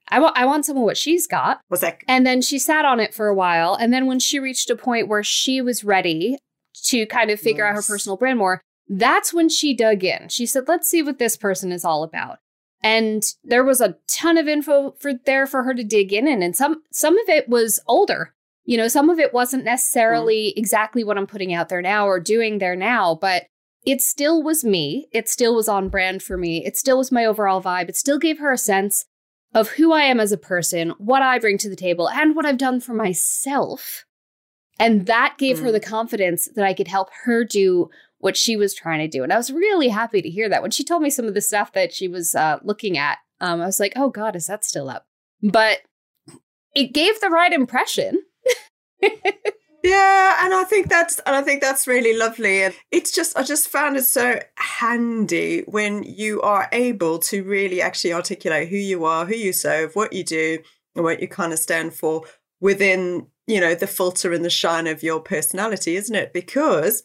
I 0.09 0.21
want 0.21 0.37
I 0.37 0.47
want 0.47 0.65
some 0.65 0.77
of 0.77 0.83
what 0.83 0.97
she's 0.97 1.27
got." 1.27 1.61
Was 1.71 1.81
that 1.81 1.99
And 2.09 2.27
then 2.27 2.43
she 2.43 2.59
sat 2.59 2.85
on 2.85 3.01
it 3.01 3.15
for 3.15 3.29
a 3.29 3.35
while. 3.35 3.75
And 3.75 3.93
then 3.93 4.07
when 4.07 4.21
she 4.21 4.39
reached 4.39 4.71
a 4.71 4.77
point 4.77 5.09
where 5.09 5.23
she 5.23 5.61
was 5.61 5.85
ready 5.85 6.39
to 6.85 7.07
kind 7.07 7.31
of 7.31 7.41
figure 7.41 7.67
out 7.67 7.75
her 7.75 7.83
personal 7.83 8.17
brand 8.17 8.39
more, 8.39 8.61
that's 8.89 9.33
when 9.33 9.49
she 9.49 9.75
dug 9.75 10.05
in. 10.05 10.29
She 10.29 10.47
said, 10.47 10.69
let's 10.69 10.89
see 10.89 11.03
what 11.03 11.19
this 11.19 11.37
person 11.37 11.73
is 11.73 11.85
all 11.85 12.03
about. 12.03 12.39
And 12.83 13.23
there 13.43 13.65
was 13.65 13.81
a 13.81 13.97
ton 14.07 14.39
of 14.39 14.47
info 14.47 14.95
for 14.99 15.13
there 15.15 15.47
for 15.47 15.65
her 15.65 15.75
to 15.75 15.83
dig 15.83 16.13
in 16.13 16.29
in. 16.29 16.43
And 16.43 16.55
some 16.55 16.83
some 16.93 17.19
of 17.19 17.29
it 17.29 17.49
was 17.49 17.81
older. 17.87 18.35
You 18.65 18.77
know, 18.77 18.89
some 18.89 19.11
of 19.11 19.19
it 19.19 19.33
wasn't 19.33 19.63
mm-hmm. 19.63 19.71
necessarily 19.71 20.53
exactly 20.57 21.03
what 21.03 21.17
I'm 21.17 21.27
putting 21.27 21.55
out 21.55 21.69
there 21.69 21.83
now 21.83 22.07
or 22.07 22.21
doing 22.21 22.59
there 22.59 22.77
now, 22.77 23.15
but 23.15 23.47
it 23.87 24.01
still 24.03 24.43
was 24.43 24.65
me. 24.65 25.07
It 25.13 25.29
still 25.29 25.55
was 25.55 25.69
on 25.69 25.89
brand 25.89 26.23
for 26.23 26.37
me. 26.37 26.65
It 26.67 26.77
still 26.77 26.99
was 26.99 27.11
my 27.13 27.25
overall 27.25 27.63
vibe. 27.63 27.89
It 27.89 27.97
still 27.97 28.19
gave 28.19 28.39
her 28.41 28.53
a 28.53 28.59
sense 28.59 29.07
of 29.55 29.71
who 29.71 29.93
I 29.93 30.03
am 30.03 30.21
as 30.21 30.33
a 30.33 30.37
person, 30.37 30.91
what 30.99 31.23
I 31.23 31.39
bring 31.39 31.57
to 31.59 31.71
the 31.71 31.77
table, 31.77 32.09
and 32.11 32.35
what 32.37 32.45
I've 32.45 32.59
done 32.59 32.81
for 32.81 32.93
myself. 32.93 34.05
And 34.79 35.07
that 35.07 35.37
gave 35.39 35.61
her 35.61 35.69
Mm. 35.69 35.73
the 35.73 35.81
confidence 35.81 36.49
that 36.55 36.65
I 36.67 36.75
could 36.75 36.89
help 36.89 37.09
her 37.25 37.45
do 37.45 37.89
what 38.19 38.37
she 38.37 38.57
was 38.57 38.75
trying 38.75 38.99
to 38.99 39.09
do. 39.09 39.23
And 39.23 39.33
I 39.33 39.37
was 39.37 39.53
really 39.53 39.89
happy 39.89 40.21
to 40.21 40.29
hear 40.29 40.49
that. 40.49 40.63
When 40.63 40.71
she 40.73 40.85
told 40.85 41.01
me 41.03 41.09
some 41.09 41.27
of 41.27 41.35
the 41.35 41.41
stuff 41.41 41.73
that 41.73 41.95
she 41.95 42.09
was 42.09 42.35
uh, 42.35 42.59
looking 42.63 42.99
at, 42.99 43.19
um, 43.41 43.63
I 43.63 43.67
was 43.67 43.79
like, 43.81 43.93
oh 43.97 44.11
God, 44.11 44.35
is 44.37 44.47
that 44.47 44.65
still 44.65 44.91
up? 44.91 45.07
But 45.43 45.79
it 46.75 46.93
gave 46.93 47.21
the 47.21 47.31
right 47.31 47.53
impression. 47.53 48.23
Yeah, 49.83 50.45
and 50.45 50.53
I 50.53 50.65
think 50.65 50.89
that's 50.89 51.21
and 51.21 51.37
I 51.37 51.43
think 51.43 51.61
that's 51.61 51.87
really 51.87 52.17
lovely. 52.17 52.63
And 52.63 52.75
it's 52.91 53.13
just 53.13 53.37
I 53.37 53.43
just 53.43 53.69
found 53.69 53.97
it 53.97 54.05
so 54.05 54.41
handy 54.57 55.63
when 55.67 56.03
you 56.03 56.41
are 56.43 56.69
able 56.73 57.19
to 57.21 57.45
really 57.45 57.81
actually 57.81 58.13
articulate 58.13 58.69
who 58.69 58.77
you 58.77 59.05
are, 59.05 59.25
who 59.27 59.35
you 59.35 59.53
serve, 59.53 59.95
what 59.95 60.13
you 60.13 60.25
do, 60.25 60.59
and 60.95 61.05
what 61.05 61.21
you 61.21 61.29
kind 61.29 61.53
of 61.53 61.59
stand 61.59 61.95
for 61.95 62.23
within, 62.61 63.27
you 63.47 63.61
know, 63.61 63.75
the 63.75 63.87
filter 63.87 64.33
and 64.33 64.45
the 64.45 64.51
shine 64.51 64.87
of 64.87 65.03
your 65.03 65.21
personality, 65.21 65.97
isn't 65.97 66.17
it? 66.17 66.33
Because 66.33 67.05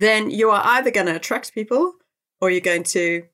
then 0.00 0.30
you 0.30 0.50
are 0.50 0.62
either 0.64 0.90
going 0.90 1.06
to 1.06 1.16
attract 1.16 1.54
people 1.54 1.94
or 2.40 2.50
you're 2.50 2.60
going 2.60 2.82
to 2.84 3.24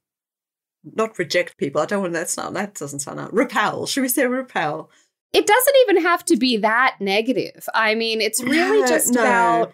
not 0.85 1.19
reject 1.19 1.57
people. 1.57 1.81
I 1.81 1.87
don't 1.87 2.03
want 2.03 2.13
that's 2.13 2.37
not 2.37 2.53
that 2.55 2.75
doesn't 2.75 3.01
sound 3.01 3.19
out 3.19 3.33
repel. 3.33 3.87
Should 3.87 4.03
we 4.03 4.09
say 4.09 4.27
repel? 4.27 4.91
It 5.35 5.47
doesn't 5.47 5.75
even 5.83 6.03
have 6.03 6.25
to 6.27 6.37
be 6.37 6.57
that 6.59 6.97
negative. 7.01 7.69
I 7.75 7.95
mean, 7.95 8.21
it's 8.21 8.43
really 8.43 8.81
Yeah, 8.81 8.87
just 8.87 9.13
no. 9.13 9.21
about 9.21 9.73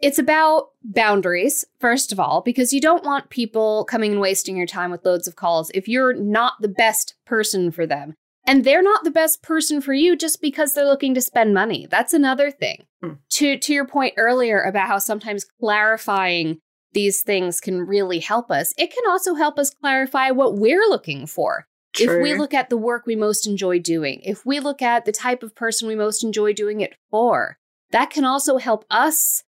it's 0.00 0.18
about 0.18 0.70
boundaries, 0.82 1.64
first 1.78 2.12
of 2.12 2.18
all, 2.20 2.42
because 2.42 2.72
you 2.72 2.80
don't 2.80 3.04
want 3.04 3.30
people 3.30 3.84
coming 3.84 4.12
and 4.12 4.20
wasting 4.20 4.56
your 4.56 4.66
time 4.66 4.90
with 4.90 5.04
loads 5.04 5.28
of 5.28 5.36
calls 5.36 5.70
if 5.72 5.88
you're 5.88 6.12
not 6.14 6.54
the 6.60 6.68
best 6.68 7.14
person 7.24 7.70
for 7.70 7.86
them. 7.86 8.14
And 8.46 8.64
they're 8.64 8.82
not 8.82 9.04
the 9.04 9.10
best 9.10 9.42
person 9.42 9.80
for 9.80 9.94
you 9.94 10.16
just 10.16 10.42
because 10.42 10.74
they're 10.74 10.84
looking 10.84 11.14
to 11.14 11.22
spend 11.22 11.54
money. 11.54 11.86
That's 11.88 12.12
another 12.12 12.50
thing. 12.50 12.84
Hmm. 13.02 13.12
To 13.36 13.56
to 13.58 13.72
your 13.72 13.86
point 13.86 14.14
earlier 14.16 14.60
about 14.60 14.88
how 14.88 14.98
sometimes 14.98 15.46
clarifying 15.60 16.58
these 16.92 17.22
things 17.22 17.60
can 17.60 17.80
really 17.80 18.20
help 18.20 18.50
us. 18.50 18.72
It 18.76 18.92
can 18.92 19.10
also 19.10 19.34
help 19.34 19.58
us 19.58 19.70
clarify 19.70 20.30
what 20.30 20.56
we're 20.56 20.88
looking 20.88 21.26
for. 21.26 21.66
True. 21.94 22.16
If 22.16 22.22
we 22.22 22.34
look 22.34 22.52
at 22.52 22.70
the 22.70 22.76
work 22.76 23.06
we 23.06 23.16
most 23.16 23.46
enjoy 23.46 23.78
doing, 23.78 24.20
if 24.24 24.44
we 24.44 24.60
look 24.60 24.82
at 24.82 25.04
the 25.04 25.12
type 25.12 25.42
of 25.42 25.54
person 25.54 25.88
we 25.88 25.94
most 25.94 26.24
enjoy 26.24 26.52
doing 26.52 26.80
it 26.80 26.94
for, 27.10 27.58
that 27.90 28.10
can 28.10 28.24
also 28.24 28.58
help 28.58 28.84
us 28.90 29.44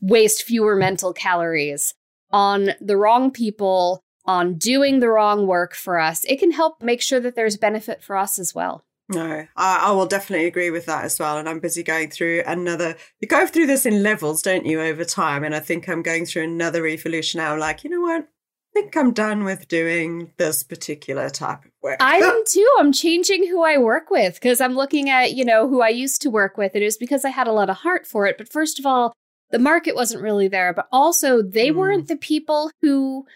waste 0.00 0.42
fewer 0.42 0.74
mental 0.74 1.12
calories 1.12 1.94
on 2.30 2.70
the 2.80 2.96
wrong 2.96 3.30
people, 3.30 4.02
on 4.24 4.54
doing 4.54 5.00
the 5.00 5.08
wrong 5.08 5.46
work 5.46 5.74
for 5.74 5.98
us. 5.98 6.24
It 6.24 6.38
can 6.38 6.52
help 6.52 6.82
make 6.82 7.02
sure 7.02 7.20
that 7.20 7.34
there's 7.34 7.56
benefit 7.56 8.02
for 8.02 8.16
us 8.16 8.38
as 8.38 8.54
well. 8.54 8.84
No, 9.10 9.46
I, 9.56 9.88
I, 9.88 9.90
will 9.90 10.06
definitely 10.06 10.46
agree 10.46 10.70
with 10.70 10.86
that 10.86 11.04
as 11.04 11.18
well. 11.18 11.36
And 11.36 11.48
I'm 11.48 11.58
busy 11.58 11.82
going 11.82 12.10
through 12.10 12.44
another, 12.46 12.96
you 13.18 13.26
go 13.26 13.44
through 13.44 13.66
this 13.66 13.84
in 13.84 14.04
levels, 14.04 14.40
don't 14.40 14.64
you, 14.64 14.80
over 14.80 15.04
time? 15.04 15.42
And 15.42 15.52
I 15.52 15.58
think 15.58 15.88
I'm 15.88 16.02
going 16.02 16.26
through 16.26 16.44
another 16.44 16.86
evolution 16.86 17.38
now. 17.38 17.58
Like, 17.58 17.82
you 17.82 17.90
know 17.90 18.00
what? 18.00 18.28
I 18.70 18.80
think 18.80 18.96
I'm 18.96 19.12
done 19.12 19.44
with 19.44 19.66
doing 19.66 20.32
this 20.36 20.62
particular 20.62 21.28
type 21.28 21.64
of 21.64 21.70
work. 21.82 21.96
I 22.00 22.16
am 22.16 22.44
too. 22.48 22.68
I'm 22.78 22.92
changing 22.92 23.48
who 23.48 23.64
I 23.64 23.78
work 23.78 24.10
with 24.10 24.34
because 24.34 24.60
I'm 24.60 24.74
looking 24.74 25.10
at, 25.10 25.34
you 25.34 25.44
know, 25.44 25.68
who 25.68 25.82
I 25.82 25.88
used 25.88 26.22
to 26.22 26.30
work 26.30 26.56
with. 26.56 26.76
It 26.76 26.82
is 26.82 26.96
because 26.96 27.24
I 27.24 27.30
had 27.30 27.48
a 27.48 27.52
lot 27.52 27.68
of 27.68 27.78
heart 27.78 28.06
for 28.06 28.26
it. 28.26 28.38
But 28.38 28.48
first 28.48 28.78
of 28.78 28.86
all, 28.86 29.12
the 29.50 29.58
market 29.58 29.96
wasn't 29.96 30.22
really 30.22 30.46
there, 30.46 30.72
but 30.72 30.86
also 30.92 31.42
they 31.42 31.70
mm. 31.70 31.74
weren't 31.74 32.06
the 32.08 32.16
people 32.16 32.70
who 32.80 33.26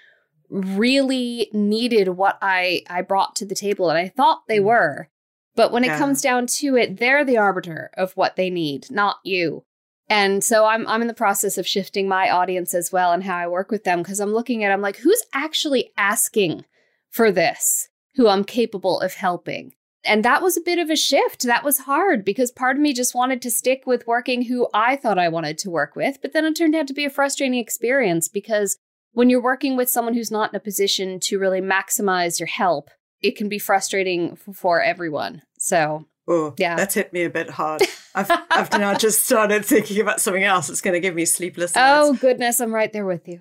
really 0.49 1.51
needed 1.53 2.11
what 2.11 2.39
I 2.41 2.83
I 2.89 3.03
brought 3.03 3.35
to 3.37 3.45
the 3.45 3.57
table 3.57 3.91
and 3.91 3.99
I 3.99 4.09
thought 4.09 4.43
they 4.47 4.59
mm. 4.59 4.65
were. 4.65 5.09
But 5.57 5.73
when 5.73 5.85
yeah. 5.85 5.97
it 5.97 5.99
comes 5.99 6.21
down 6.21 6.47
to 6.47 6.77
it, 6.77 6.99
they're 6.99 7.25
the 7.25 7.39
arbiter 7.39 7.91
of 7.97 8.13
what 8.13 8.37
they 8.37 8.51
need, 8.51 8.91
not 8.91 9.17
you. 9.25 9.65
And 10.09 10.45
so 10.45 10.67
I'm 10.67 10.87
I'm 10.87 11.01
in 11.01 11.09
the 11.09 11.15
process 11.15 11.57
of 11.59 11.67
shifting 11.67 12.09
my 12.09 12.31
audience 12.31 12.75
as 12.75 12.93
well 12.93 13.13
and 13.13 13.25
how 13.25 13.37
I 13.37 13.47
work 13.47 13.71
with 13.71 13.85
them 13.85 14.01
because 14.01 14.21
I'm 14.21 14.35
looking 14.35 14.63
at 14.63 14.73
I'm 14.73 14.83
like 14.83 14.99
who's 14.99 15.23
actually 15.33 15.93
asking 15.97 16.65
for 17.11 17.33
this? 17.33 17.89
Who 18.17 18.29
I'm 18.29 18.45
capable 18.45 19.01
of 19.01 19.15
helping. 19.15 19.73
And 20.05 20.25
that 20.25 20.43
was 20.43 20.57
a 20.57 20.63
bit 20.63 20.79
of 20.79 20.91
a 20.91 20.97
shift. 20.97 21.45
That 21.45 21.65
was 21.65 21.79
hard 21.81 22.25
because 22.25 22.51
part 22.51 22.77
of 22.77 22.83
me 22.83 22.93
just 22.93 23.15
wanted 23.15 23.41
to 23.43 23.51
stick 23.51 23.85
with 23.87 24.07
working 24.07 24.43
who 24.43 24.69
I 24.75 24.97
thought 24.97 25.19
I 25.19 25.29
wanted 25.29 25.57
to 25.59 25.71
work 25.71 25.97
with, 25.97 26.19
but 26.21 26.33
then 26.33 26.45
it 26.45 26.55
turned 26.55 26.75
out 26.75 26.87
to 26.89 26.95
be 26.95 27.07
a 27.07 27.11
frustrating 27.11 27.59
experience 27.59 28.29
because 28.29 28.77
when 29.13 29.31
you're 29.31 29.41
working 29.41 29.77
with 29.77 29.89
someone 29.89 30.15
who's 30.15 30.31
not 30.31 30.53
in 30.53 30.57
a 30.57 30.61
position 30.61 31.21
to 31.21 31.39
really 31.39 31.61
maximize 31.61 32.39
your 32.39 32.49
help, 32.49 32.91
it 33.23 33.37
can 33.37 33.49
be 33.49 33.59
frustrating 33.59 34.37
for 34.37 34.83
everyone. 34.83 35.43
So, 35.59 36.07
oh, 36.29 36.55
yeah, 36.59 36.77
that's 36.77 36.95
hit 36.95 37.13
me 37.13 37.23
a 37.23 37.31
bit 37.31 37.51
hard. 37.51 37.83
I've, 38.15 38.31
I've 38.51 38.73
now 38.73 38.95
just 38.95 39.25
started 39.25 39.65
thinking 39.65 40.01
about 40.01 40.21
something 40.21 40.45
else 40.45 40.69
that's 40.69 40.81
going 40.81 40.95
to 40.95 41.01
give 41.01 41.15
me 41.15 41.25
sleepless 41.25 41.75
nights. 41.75 41.99
Oh, 42.01 42.15
goodness. 42.15 42.61
I'm 42.61 42.73
right 42.73 42.93
there 42.93 43.05
with 43.05 43.27
you. 43.27 43.41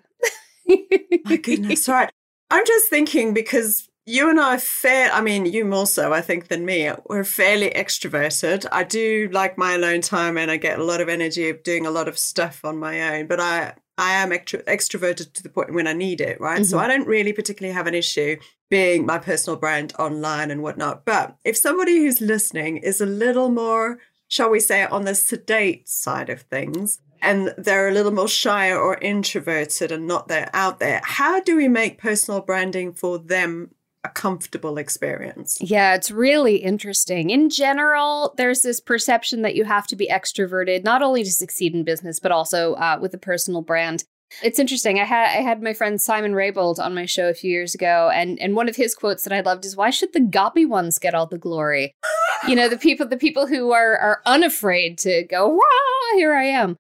My 1.25 1.37
goodness. 1.37 1.87
Right. 1.93 2.09
I'm 2.49 2.65
just 2.65 2.89
thinking 2.89 3.33
because 3.33 3.89
you 4.05 4.29
and 4.29 4.39
I 4.39 4.55
are 4.55 4.59
fair. 4.59 5.11
I 5.11 5.21
mean, 5.21 5.45
you 5.45 5.65
more 5.65 5.87
so, 5.87 6.11
I 6.13 6.21
think, 6.21 6.47
than 6.47 6.65
me. 6.65 6.91
We're 7.07 7.23
fairly 7.23 7.69
extroverted. 7.69 8.65
I 8.71 8.83
do 8.83 9.29
like 9.31 9.57
my 9.57 9.73
alone 9.73 10.01
time, 10.01 10.37
and 10.37 10.51
I 10.51 10.57
get 10.57 10.79
a 10.79 10.83
lot 10.83 11.01
of 11.01 11.09
energy 11.09 11.49
of 11.49 11.63
doing 11.63 11.85
a 11.85 11.91
lot 11.91 12.07
of 12.07 12.19
stuff 12.19 12.65
on 12.65 12.77
my 12.77 13.15
own. 13.15 13.27
But 13.27 13.39
I, 13.39 13.73
I 13.97 14.13
am 14.13 14.31
extro- 14.31 14.63
extroverted 14.65 15.33
to 15.33 15.43
the 15.43 15.49
point 15.49 15.73
when 15.73 15.87
I 15.87 15.93
need 15.93 16.21
it, 16.21 16.39
right? 16.41 16.61
Mm-hmm. 16.61 16.63
So 16.65 16.79
I 16.79 16.87
don't 16.87 17.07
really 17.07 17.33
particularly 17.33 17.73
have 17.73 17.87
an 17.87 17.93
issue 17.93 18.37
being 18.69 19.05
my 19.05 19.19
personal 19.19 19.57
brand 19.57 19.93
online 19.99 20.49
and 20.49 20.63
whatnot. 20.63 21.05
But 21.05 21.37
if 21.43 21.55
somebody 21.55 21.97
who's 21.97 22.21
listening 22.21 22.77
is 22.77 23.01
a 23.01 23.05
little 23.05 23.49
more, 23.49 23.99
shall 24.27 24.49
we 24.49 24.59
say, 24.59 24.85
on 24.85 25.05
the 25.05 25.13
sedate 25.13 25.87
side 25.87 26.29
of 26.29 26.41
things, 26.41 26.99
and 27.21 27.53
they're 27.57 27.87
a 27.87 27.93
little 27.93 28.11
more 28.11 28.27
shy 28.27 28.73
or 28.73 28.97
introverted 28.97 29.91
and 29.91 30.07
not 30.07 30.27
there 30.27 30.49
out 30.53 30.79
there, 30.79 31.01
how 31.03 31.39
do 31.39 31.55
we 31.55 31.67
make 31.67 31.97
personal 31.97 32.41
branding 32.41 32.93
for 32.93 33.17
them 33.17 33.69
a 34.03 34.09
comfortable 34.09 34.77
experience. 34.77 35.57
Yeah, 35.61 35.95
it's 35.95 36.11
really 36.11 36.57
interesting. 36.57 37.29
In 37.29 37.49
general, 37.49 38.33
there's 38.37 38.61
this 38.61 38.79
perception 38.79 39.43
that 39.43 39.55
you 39.55 39.63
have 39.63 39.87
to 39.87 39.95
be 39.95 40.07
extroverted, 40.07 40.83
not 40.83 41.01
only 41.01 41.23
to 41.23 41.31
succeed 41.31 41.73
in 41.73 41.83
business, 41.83 42.19
but 42.19 42.31
also 42.31 42.73
uh, 42.73 42.97
with 43.01 43.13
a 43.13 43.17
personal 43.17 43.61
brand. 43.61 44.03
It's 44.41 44.59
interesting. 44.59 44.99
I 44.99 45.03
had 45.03 45.25
I 45.25 45.41
had 45.41 45.61
my 45.61 45.73
friend 45.73 46.01
Simon 46.01 46.33
Raybould 46.33 46.79
on 46.79 46.95
my 46.95 47.05
show 47.05 47.29
a 47.29 47.33
few 47.33 47.51
years 47.51 47.75
ago, 47.75 48.09
and 48.13 48.39
and 48.39 48.55
one 48.55 48.67
of 48.67 48.75
his 48.75 48.95
quotes 48.95 49.23
that 49.23 49.33
I 49.33 49.41
loved 49.41 49.63
is, 49.63 49.75
"Why 49.75 49.91
should 49.91 50.13
the 50.13 50.19
gobby 50.19 50.65
ones 50.65 50.97
get 50.97 51.13
all 51.13 51.27
the 51.27 51.37
glory?" 51.37 51.93
you 52.47 52.55
know, 52.55 52.67
the 52.67 52.77
people 52.77 53.07
the 53.07 53.17
people 53.17 53.45
who 53.45 53.71
are 53.71 53.95
are 53.97 54.21
unafraid 54.25 54.97
to 54.99 55.23
go, 55.23 55.53
"Rah, 55.53 56.17
here 56.17 56.33
I 56.33 56.45
am." 56.45 56.77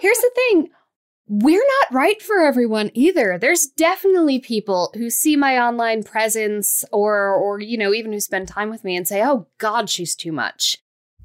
Here's 0.00 0.18
the 0.18 0.30
thing: 0.34 0.68
we're 1.28 1.64
not 1.80 1.94
right 1.94 2.22
for 2.22 2.40
everyone 2.40 2.90
either. 2.94 3.36
There's 3.38 3.66
definitely 3.66 4.38
people 4.38 4.92
who 4.94 5.10
see 5.10 5.34
my 5.34 5.58
online 5.58 6.04
presence 6.04 6.84
or 6.92 7.34
or 7.34 7.58
you 7.58 7.76
know 7.76 7.92
even 7.92 8.12
who 8.12 8.20
spend 8.20 8.48
time 8.48 8.70
with 8.70 8.84
me 8.84 8.96
and 8.96 9.06
say, 9.06 9.22
"Oh 9.24 9.48
god, 9.58 9.90
she's 9.90 10.14
too 10.14 10.32
much." 10.32 10.78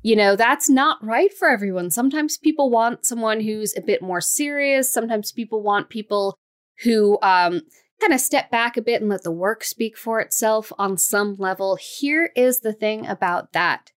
You 0.04 0.16
know, 0.16 0.36
that's 0.36 0.68
not 0.70 1.04
right 1.06 1.32
for 1.32 1.48
everyone. 1.50 1.92
Sometimes 1.92 2.38
people 2.38 2.72
want 2.72 3.06
someone 3.06 3.42
who's 3.42 3.78
a 3.78 3.82
bit 3.82 4.02
more 4.02 4.22
serious. 4.22 4.92
Sometimes 4.92 5.32
people 5.32 5.62
want 5.62 5.90
people 5.90 6.36
who 6.84 7.20
um 7.22 7.62
kind 8.00 8.14
of 8.14 8.20
step 8.20 8.50
back 8.50 8.78
a 8.78 8.82
bit 8.82 9.02
and 9.02 9.10
let 9.10 9.22
the 9.22 9.32
work 9.32 9.64
speak 9.64 9.96
for 9.96 10.20
itself 10.20 10.74
on 10.80 10.98
some 10.98 11.36
level. 11.38 11.78
Here 11.80 12.32
is 12.36 12.62
the 12.62 12.74
thing 12.74 13.06
about 13.06 13.54
that. 13.54 13.92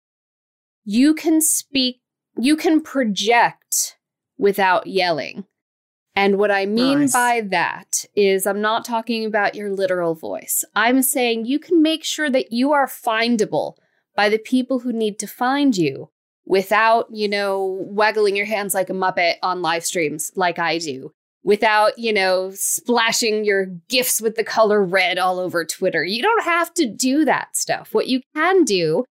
You 0.84 1.14
can 1.14 1.40
speak, 1.40 2.02
you 2.36 2.56
can 2.56 2.82
project 2.82 3.96
without 4.36 4.86
yelling. 4.86 5.46
And 6.16 6.38
what 6.38 6.50
I 6.50 6.64
mean 6.64 7.00
nice. 7.00 7.12
by 7.12 7.40
that 7.50 8.04
is, 8.14 8.46
I'm 8.46 8.60
not 8.60 8.84
talking 8.84 9.24
about 9.24 9.56
your 9.56 9.70
literal 9.70 10.14
voice. 10.14 10.64
I'm 10.74 11.02
saying 11.02 11.46
you 11.46 11.58
can 11.58 11.82
make 11.82 12.04
sure 12.04 12.30
that 12.30 12.52
you 12.52 12.72
are 12.72 12.86
findable 12.86 13.74
by 14.14 14.28
the 14.28 14.38
people 14.38 14.78
who 14.78 14.92
need 14.92 15.18
to 15.18 15.26
find 15.26 15.76
you 15.76 16.10
without, 16.46 17.08
you 17.10 17.28
know, 17.28 17.84
waggling 17.88 18.36
your 18.36 18.46
hands 18.46 18.74
like 18.74 18.90
a 18.90 18.92
Muppet 18.92 19.34
on 19.42 19.60
live 19.60 19.84
streams 19.84 20.30
like 20.36 20.58
I 20.58 20.78
do, 20.78 21.12
without, 21.42 21.98
you 21.98 22.12
know, 22.12 22.52
splashing 22.54 23.44
your 23.44 23.66
gifts 23.88 24.20
with 24.20 24.36
the 24.36 24.44
color 24.44 24.84
red 24.84 25.18
all 25.18 25.40
over 25.40 25.64
Twitter. 25.64 26.04
You 26.04 26.22
don't 26.22 26.44
have 26.44 26.72
to 26.74 26.86
do 26.86 27.24
that 27.24 27.56
stuff. 27.56 27.92
What 27.92 28.06
you 28.06 28.20
can 28.36 28.62
do 28.62 29.04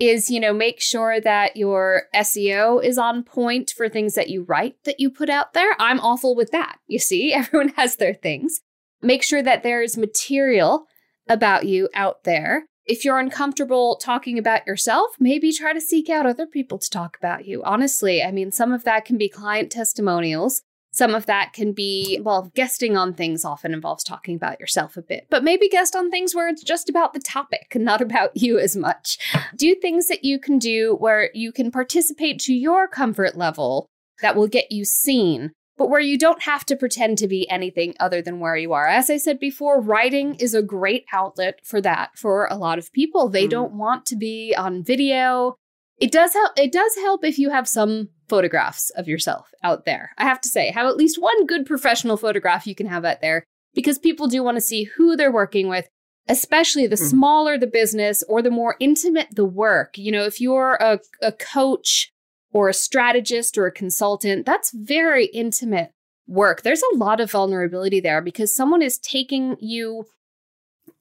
is 0.00 0.30
you 0.30 0.40
know 0.40 0.52
make 0.52 0.80
sure 0.80 1.20
that 1.20 1.56
your 1.56 2.04
SEO 2.14 2.82
is 2.82 2.98
on 2.98 3.22
point 3.22 3.72
for 3.76 3.88
things 3.88 4.14
that 4.14 4.30
you 4.30 4.42
write 4.42 4.76
that 4.84 4.98
you 4.98 5.10
put 5.10 5.28
out 5.28 5.52
there. 5.52 5.76
I'm 5.78 6.00
awful 6.00 6.34
with 6.34 6.50
that. 6.50 6.78
You 6.86 6.98
see, 6.98 7.32
everyone 7.32 7.68
has 7.76 7.96
their 7.96 8.14
things. 8.14 8.60
Make 9.00 9.22
sure 9.22 9.42
that 9.44 9.62
there's 9.62 9.96
material 9.96 10.86
about 11.28 11.66
you 11.66 11.88
out 11.94 12.24
there. 12.24 12.66
If 12.84 13.04
you're 13.04 13.20
uncomfortable 13.20 13.96
talking 13.96 14.38
about 14.38 14.66
yourself, 14.66 15.10
maybe 15.20 15.52
try 15.52 15.72
to 15.72 15.80
seek 15.80 16.10
out 16.10 16.26
other 16.26 16.46
people 16.46 16.78
to 16.78 16.90
talk 16.90 17.16
about 17.16 17.46
you. 17.46 17.62
Honestly, 17.62 18.24
I 18.24 18.32
mean, 18.32 18.50
some 18.50 18.72
of 18.72 18.82
that 18.84 19.04
can 19.04 19.18
be 19.18 19.28
client 19.28 19.70
testimonials. 19.70 20.62
Some 20.92 21.14
of 21.14 21.26
that 21.26 21.52
can 21.52 21.72
be, 21.72 22.20
well, 22.22 22.50
guesting 22.54 22.96
on 22.96 23.14
things 23.14 23.44
often 23.44 23.72
involves 23.72 24.02
talking 24.02 24.34
about 24.34 24.58
yourself 24.58 24.96
a 24.96 25.02
bit, 25.02 25.26
but 25.30 25.44
maybe 25.44 25.68
guest 25.68 25.94
on 25.94 26.10
things 26.10 26.34
where 26.34 26.48
it's 26.48 26.64
just 26.64 26.88
about 26.88 27.14
the 27.14 27.20
topic, 27.20 27.72
and 27.74 27.84
not 27.84 28.00
about 28.00 28.36
you 28.36 28.58
as 28.58 28.76
much. 28.76 29.18
Do 29.56 29.74
things 29.74 30.08
that 30.08 30.24
you 30.24 30.40
can 30.40 30.58
do 30.58 30.96
where 30.96 31.30
you 31.32 31.52
can 31.52 31.70
participate 31.70 32.40
to 32.40 32.54
your 32.54 32.88
comfort 32.88 33.36
level 33.36 33.86
that 34.20 34.34
will 34.34 34.48
get 34.48 34.72
you 34.72 34.84
seen, 34.84 35.52
but 35.78 35.88
where 35.88 36.00
you 36.00 36.18
don't 36.18 36.42
have 36.42 36.66
to 36.66 36.76
pretend 36.76 37.18
to 37.18 37.28
be 37.28 37.48
anything 37.48 37.94
other 38.00 38.20
than 38.20 38.40
where 38.40 38.56
you 38.56 38.72
are. 38.72 38.86
As 38.86 39.08
I 39.08 39.16
said 39.16 39.38
before, 39.38 39.80
writing 39.80 40.34
is 40.34 40.54
a 40.54 40.62
great 40.62 41.06
outlet 41.12 41.60
for 41.64 41.80
that 41.80 42.10
for 42.16 42.46
a 42.50 42.56
lot 42.56 42.78
of 42.78 42.92
people. 42.92 43.28
They 43.28 43.46
mm. 43.46 43.50
don't 43.50 43.72
want 43.72 44.04
to 44.06 44.16
be 44.16 44.54
on 44.58 44.82
video. 44.82 45.56
It 46.00 46.10
does 46.10 46.32
help 46.32 46.52
it 46.56 46.72
does 46.72 46.94
help 46.96 47.24
if 47.24 47.38
you 47.38 47.50
have 47.50 47.68
some 47.68 48.08
photographs 48.28 48.90
of 48.90 49.06
yourself 49.06 49.52
out 49.62 49.84
there. 49.84 50.12
I 50.16 50.24
have 50.24 50.40
to 50.42 50.48
say, 50.48 50.70
have 50.70 50.86
at 50.86 50.96
least 50.96 51.20
one 51.20 51.46
good 51.46 51.66
professional 51.66 52.16
photograph 52.16 52.66
you 52.66 52.74
can 52.74 52.86
have 52.86 53.04
out 53.04 53.20
there 53.20 53.44
because 53.74 53.98
people 53.98 54.26
do 54.26 54.42
want 54.42 54.56
to 54.56 54.62
see 54.62 54.84
who 54.84 55.16
they're 55.16 55.32
working 55.32 55.68
with, 55.68 55.88
especially 56.28 56.86
the 56.86 56.96
mm. 56.96 57.10
smaller 57.10 57.58
the 57.58 57.66
business 57.66 58.24
or 58.28 58.40
the 58.40 58.50
more 58.50 58.76
intimate 58.80 59.28
the 59.34 59.44
work. 59.44 59.98
You 59.98 60.12
know, 60.12 60.24
if 60.24 60.40
you're 60.40 60.74
a, 60.80 61.00
a 61.20 61.32
coach 61.32 62.10
or 62.52 62.68
a 62.68 62.74
strategist 62.74 63.58
or 63.58 63.66
a 63.66 63.72
consultant, 63.72 64.46
that's 64.46 64.72
very 64.72 65.26
intimate 65.26 65.92
work. 66.26 66.62
There's 66.62 66.82
a 66.82 66.96
lot 66.96 67.20
of 67.20 67.30
vulnerability 67.30 68.00
there 68.00 68.22
because 68.22 68.54
someone 68.54 68.82
is 68.82 68.98
taking 68.98 69.56
you 69.60 70.06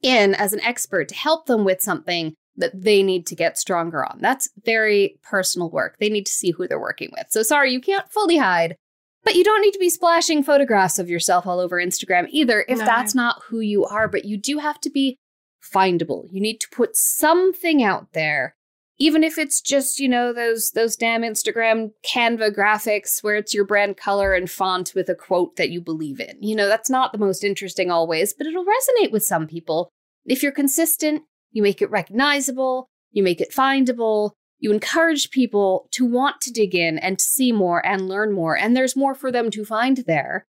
in 0.02 0.34
as 0.36 0.54
an 0.54 0.62
expert 0.62 1.08
to 1.10 1.16
help 1.16 1.46
them 1.46 1.64
with 1.64 1.82
something 1.82 2.34
that 2.60 2.80
they 2.80 3.02
need 3.02 3.26
to 3.28 3.36
get 3.36 3.58
stronger 3.58 4.06
on. 4.06 4.20
That's 4.22 4.50
very 4.64 5.18
personal 5.24 5.70
work. 5.70 5.98
They 6.00 6.10
need 6.10 6.26
to 6.28 6.32
see 6.32 6.52
who 6.52 6.68
they're 6.68 6.80
working 6.80 7.10
with. 7.12 7.28
So 7.30 7.42
sorry, 7.42 7.72
you 7.72 7.82
can't 7.82 8.12
fully 8.12 8.38
hide, 8.38 8.76
but 9.24 9.36
you 9.36 9.44
don't 9.44 9.62
need 9.62 9.72
to 9.72 9.80
be 9.80 9.90
splashing 9.90 10.44
photographs 10.44 11.00
of 11.00 11.10
yourself 11.10 11.48
all 11.48 11.60
over 11.60 11.78
Instagram 11.78 12.28
either 12.30 12.66
if 12.68 12.80
no. 12.80 12.86
that's 12.86 13.16
not 13.16 13.42
who 13.48 13.60
you 13.60 13.86
are. 13.86 14.08
But 14.08 14.26
you 14.26 14.38
do 14.38 14.60
have 14.60 14.80
to 14.82 14.90
be 14.90 15.18
findable. 15.62 16.28
You 16.32 16.42
need 16.42 16.60
to 16.62 16.70
put 16.70 16.96
something 16.96 17.84
out 17.84 18.14
there. 18.14 18.56
Even 19.02 19.24
if 19.24 19.38
it's 19.38 19.62
just, 19.62 19.98
you 19.98 20.10
know, 20.10 20.34
those 20.34 20.72
those 20.72 20.98
damn 20.98 21.22
Instagram 21.22 21.92
Canva 22.06 22.54
graphics 22.54 23.24
where 23.24 23.38
it's 23.38 23.54
your 23.54 23.64
brand 23.64 23.96
color 23.96 24.34
and 24.34 24.52
font 24.52 24.92
with 24.94 25.08
a 25.08 25.16
quote 25.16 25.56
that 25.56 25.70
you 25.70 25.80
believe 25.80 26.20
in. 26.20 26.36
You 26.42 26.54
know, 26.54 26.68
that's 26.68 26.90
not 26.90 27.14
the 27.14 27.18
most 27.18 27.46
interesting 27.46 27.90
always, 27.90 28.34
but 28.34 28.46
it'll 28.46 28.66
resonate 28.66 29.12
with 29.12 29.24
some 29.24 29.48
people. 29.48 29.90
If 30.26 30.44
you're 30.44 30.52
consistent, 30.52 31.24
you 31.52 31.62
make 31.62 31.82
it 31.82 31.90
recognizable, 31.90 32.90
you 33.12 33.24
make 33.24 33.42
it 33.42 33.52
findable, 33.52 34.32
you 34.60 34.72
encourage 34.74 35.32
people 35.32 35.88
to 35.92 36.06
want 36.06 36.42
to 36.42 36.52
dig 36.52 36.76
in 36.76 36.98
and 36.98 37.18
to 37.18 37.26
see 37.26 37.52
more 37.52 37.86
and 37.86 38.08
learn 38.08 38.34
more, 38.34 38.58
and 38.58 38.76
there's 38.76 38.96
more 38.96 39.16
for 39.16 39.32
them 39.32 39.50
to 39.52 39.66
find 39.66 39.98
there. 40.06 40.46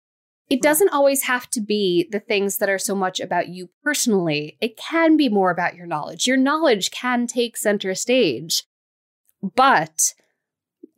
It 0.49 0.61
doesn't 0.61 0.89
always 0.89 1.23
have 1.23 1.49
to 1.51 1.61
be 1.61 2.09
the 2.11 2.19
things 2.19 2.57
that 2.57 2.69
are 2.69 2.77
so 2.77 2.93
much 2.93 3.21
about 3.21 3.47
you 3.47 3.69
personally. 3.83 4.57
It 4.59 4.75
can 4.75 5.15
be 5.15 5.29
more 5.29 5.49
about 5.49 5.75
your 5.75 5.85
knowledge. 5.85 6.27
Your 6.27 6.35
knowledge 6.35 6.91
can 6.91 7.25
take 7.25 7.55
center 7.55 7.95
stage, 7.95 8.63
but 9.55 10.13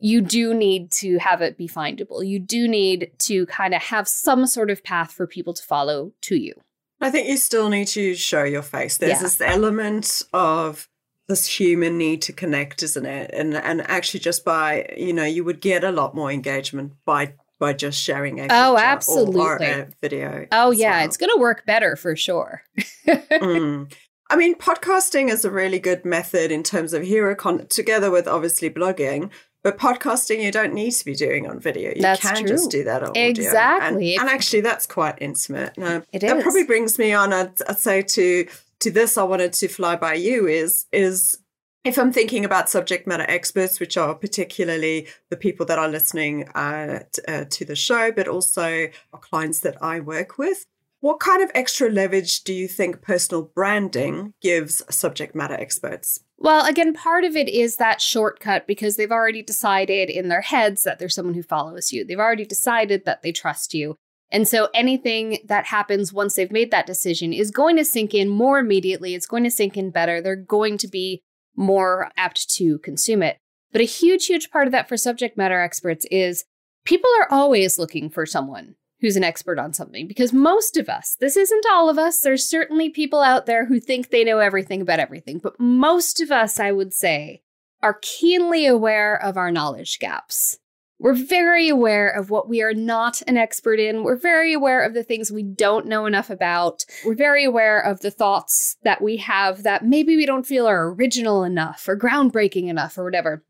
you 0.00 0.20
do 0.20 0.52
need 0.52 0.90
to 0.90 1.18
have 1.18 1.40
it 1.40 1.56
be 1.56 1.68
findable. 1.68 2.26
You 2.26 2.40
do 2.40 2.66
need 2.66 3.12
to 3.20 3.46
kind 3.46 3.74
of 3.74 3.82
have 3.82 4.08
some 4.08 4.46
sort 4.46 4.70
of 4.70 4.82
path 4.82 5.12
for 5.12 5.26
people 5.26 5.54
to 5.54 5.62
follow 5.62 6.12
to 6.22 6.36
you. 6.36 6.54
I 7.00 7.10
think 7.10 7.28
you 7.28 7.36
still 7.36 7.68
need 7.68 7.88
to 7.88 8.14
show 8.14 8.44
your 8.44 8.62
face. 8.62 8.96
There's 8.98 9.12
Yeah. 9.18 9.22
this 9.22 9.40
element 9.40 10.22
of 10.32 10.88
this 11.28 11.46
human 11.58 11.96
need 11.98 12.22
to 12.22 12.32
connect, 12.32 12.82
isn't 12.82 13.06
it? 13.06 13.30
And 13.32 13.54
and 13.56 13.82
actually 13.90 14.20
just 14.20 14.44
by, 14.44 14.94
you 14.96 15.12
know, 15.12 15.24
you 15.24 15.44
would 15.44 15.60
get 15.60 15.82
a 15.84 15.90
lot 15.90 16.14
more 16.14 16.30
engagement 16.30 16.92
by 17.04 17.34
by 17.58 17.72
just 17.72 18.02
sharing 18.02 18.40
a 18.40 18.44
Oh, 18.44 18.46
picture 18.46 18.58
or- 18.58 18.72
or, 18.72 18.78
absolutely. 18.80 19.66
a 19.66 19.88
video. 20.02 20.46
Oh, 20.52 20.70
yeah, 20.72 20.98
well. 20.98 21.04
it's 21.06 21.16
going 21.16 21.30
to 21.32 21.38
work 21.40 21.64
better 21.66 21.96
for 21.96 22.16
sure. 22.16 22.62
Mm. 23.06 23.92
I 24.30 24.36
mean, 24.36 24.54
podcasting 24.56 25.30
is 25.30 25.44
a 25.44 25.50
really 25.50 25.78
good 25.78 26.04
method 26.04 26.50
in 26.50 26.62
terms 26.62 26.92
of 26.94 27.02
hero 27.02 27.34
content, 27.34 27.70
together 27.70 28.10
with 28.10 28.26
obviously 28.26 28.70
blogging. 28.70 29.30
But 29.64 29.78
podcasting, 29.78 30.42
you 30.42 30.52
don't 30.52 30.74
need 30.74 30.90
to 30.92 31.04
be 31.06 31.14
doing 31.14 31.48
on 31.48 31.58
video. 31.58 31.90
You 31.96 32.02
That's 32.02 32.20
can 32.20 32.36
true. 32.36 32.48
just 32.48 32.70
do 32.70 32.84
that 32.84 33.02
on 33.02 33.08
audio. 33.08 33.28
Exactly. 33.28 34.14
And, 34.14 34.28
and 34.28 34.30
actually, 34.30 34.60
that's 34.60 34.86
quite 34.86 35.16
intimate. 35.22 35.76
No, 35.78 36.02
It 36.12 36.20
that 36.20 36.36
is. 36.36 36.42
probably 36.42 36.64
brings 36.64 36.98
me 36.98 37.14
on. 37.14 37.32
I'd, 37.32 37.60
I'd 37.68 37.78
say 37.78 38.02
to 38.02 38.46
to 38.80 38.90
this, 38.90 39.16
I 39.16 39.22
wanted 39.22 39.54
to 39.54 39.68
fly 39.68 39.96
by 39.96 40.14
you 40.14 40.46
is 40.46 40.84
is 40.92 41.38
if 41.82 41.98
I'm 41.98 42.12
thinking 42.12 42.44
about 42.44 42.68
subject 42.68 43.06
matter 43.06 43.24
experts, 43.26 43.80
which 43.80 43.96
are 43.96 44.14
particularly 44.14 45.06
the 45.30 45.36
people 45.36 45.64
that 45.66 45.78
are 45.78 45.88
listening 45.88 46.46
uh, 46.50 47.00
t- 47.12 47.22
uh, 47.26 47.44
to 47.48 47.64
the 47.64 47.76
show, 47.76 48.12
but 48.12 48.28
also 48.28 48.88
our 49.14 49.20
clients 49.20 49.60
that 49.60 49.82
I 49.82 50.00
work 50.00 50.36
with. 50.38 50.66
What 51.04 51.20
kind 51.20 51.42
of 51.42 51.50
extra 51.54 51.90
leverage 51.90 52.44
do 52.44 52.54
you 52.54 52.66
think 52.66 53.02
personal 53.02 53.42
branding 53.54 54.32
gives 54.40 54.82
subject 54.88 55.34
matter 55.34 55.52
experts? 55.52 56.20
Well, 56.38 56.64
again, 56.64 56.94
part 56.94 57.24
of 57.24 57.36
it 57.36 57.46
is 57.46 57.76
that 57.76 58.00
shortcut 58.00 58.66
because 58.66 58.96
they've 58.96 59.12
already 59.12 59.42
decided 59.42 60.08
in 60.08 60.28
their 60.30 60.40
heads 60.40 60.82
that 60.84 60.98
there's 60.98 61.14
someone 61.14 61.34
who 61.34 61.42
follows 61.42 61.92
you. 61.92 62.06
They've 62.06 62.18
already 62.18 62.46
decided 62.46 63.04
that 63.04 63.20
they 63.20 63.32
trust 63.32 63.74
you. 63.74 63.96
And 64.30 64.48
so 64.48 64.70
anything 64.72 65.40
that 65.44 65.66
happens 65.66 66.10
once 66.10 66.36
they've 66.36 66.50
made 66.50 66.70
that 66.70 66.86
decision 66.86 67.34
is 67.34 67.50
going 67.50 67.76
to 67.76 67.84
sink 67.84 68.14
in 68.14 68.30
more 68.30 68.58
immediately. 68.58 69.14
It's 69.14 69.26
going 69.26 69.44
to 69.44 69.50
sink 69.50 69.76
in 69.76 69.90
better. 69.90 70.22
They're 70.22 70.36
going 70.36 70.78
to 70.78 70.88
be 70.88 71.20
more 71.54 72.10
apt 72.16 72.48
to 72.54 72.78
consume 72.78 73.22
it. 73.22 73.36
But 73.72 73.82
a 73.82 73.84
huge, 73.84 74.24
huge 74.24 74.50
part 74.50 74.66
of 74.66 74.72
that 74.72 74.88
for 74.88 74.96
subject 74.96 75.36
matter 75.36 75.60
experts 75.60 76.06
is 76.10 76.46
people 76.86 77.10
are 77.20 77.28
always 77.30 77.78
looking 77.78 78.08
for 78.08 78.24
someone 78.24 78.76
who's 79.00 79.16
an 79.16 79.24
expert 79.24 79.58
on 79.58 79.72
something 79.72 80.06
because 80.06 80.32
most 80.32 80.76
of 80.76 80.88
us, 80.88 81.16
this 81.20 81.36
isn't 81.36 81.66
all 81.70 81.88
of 81.88 81.98
us, 81.98 82.20
there's 82.20 82.48
certainly 82.48 82.88
people 82.88 83.20
out 83.20 83.46
there 83.46 83.66
who 83.66 83.80
think 83.80 84.10
they 84.10 84.24
know 84.24 84.38
everything 84.38 84.80
about 84.80 85.00
everything, 85.00 85.38
but 85.38 85.58
most 85.58 86.20
of 86.20 86.30
us, 86.30 86.58
I 86.58 86.72
would 86.72 86.94
say, 86.94 87.42
are 87.82 87.98
keenly 88.00 88.66
aware 88.66 89.20
of 89.22 89.36
our 89.36 89.50
knowledge 89.50 89.98
gaps. 89.98 90.58
We're 90.98 91.12
very 91.12 91.68
aware 91.68 92.08
of 92.08 92.30
what 92.30 92.48
we 92.48 92.62
are 92.62 92.72
not 92.72 93.20
an 93.26 93.36
expert 93.36 93.78
in. 93.78 94.04
We're 94.04 94.16
very 94.16 94.54
aware 94.54 94.82
of 94.82 94.94
the 94.94 95.02
things 95.02 95.30
we 95.30 95.42
don't 95.42 95.86
know 95.86 96.06
enough 96.06 96.30
about. 96.30 96.84
We're 97.04 97.14
very 97.14 97.44
aware 97.44 97.78
of 97.78 98.00
the 98.00 98.10
thoughts 98.10 98.76
that 98.84 99.02
we 99.02 99.18
have 99.18 99.64
that 99.64 99.84
maybe 99.84 100.16
we 100.16 100.24
don't 100.24 100.46
feel 100.46 100.66
are 100.66 100.88
original 100.88 101.44
enough 101.44 101.86
or 101.88 101.98
groundbreaking 101.98 102.68
enough 102.68 102.96
or 102.96 103.04
whatever. 103.04 103.44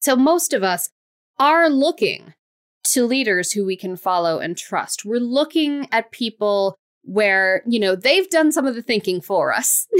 So, 0.00 0.14
most 0.14 0.52
of 0.52 0.62
us 0.62 0.90
are 1.38 1.68
looking 1.68 2.34
to 2.92 3.06
leaders 3.06 3.52
who 3.52 3.64
we 3.64 3.76
can 3.76 3.96
follow 3.96 4.38
and 4.38 4.56
trust. 4.56 5.04
We're 5.04 5.20
looking 5.20 5.88
at 5.92 6.10
people 6.12 6.76
where, 7.02 7.62
you 7.66 7.78
know, 7.78 7.94
they've 7.94 8.28
done 8.30 8.50
some 8.52 8.66
of 8.66 8.74
the 8.74 8.82
thinking 8.82 9.20
for 9.20 9.52
us. 9.54 9.86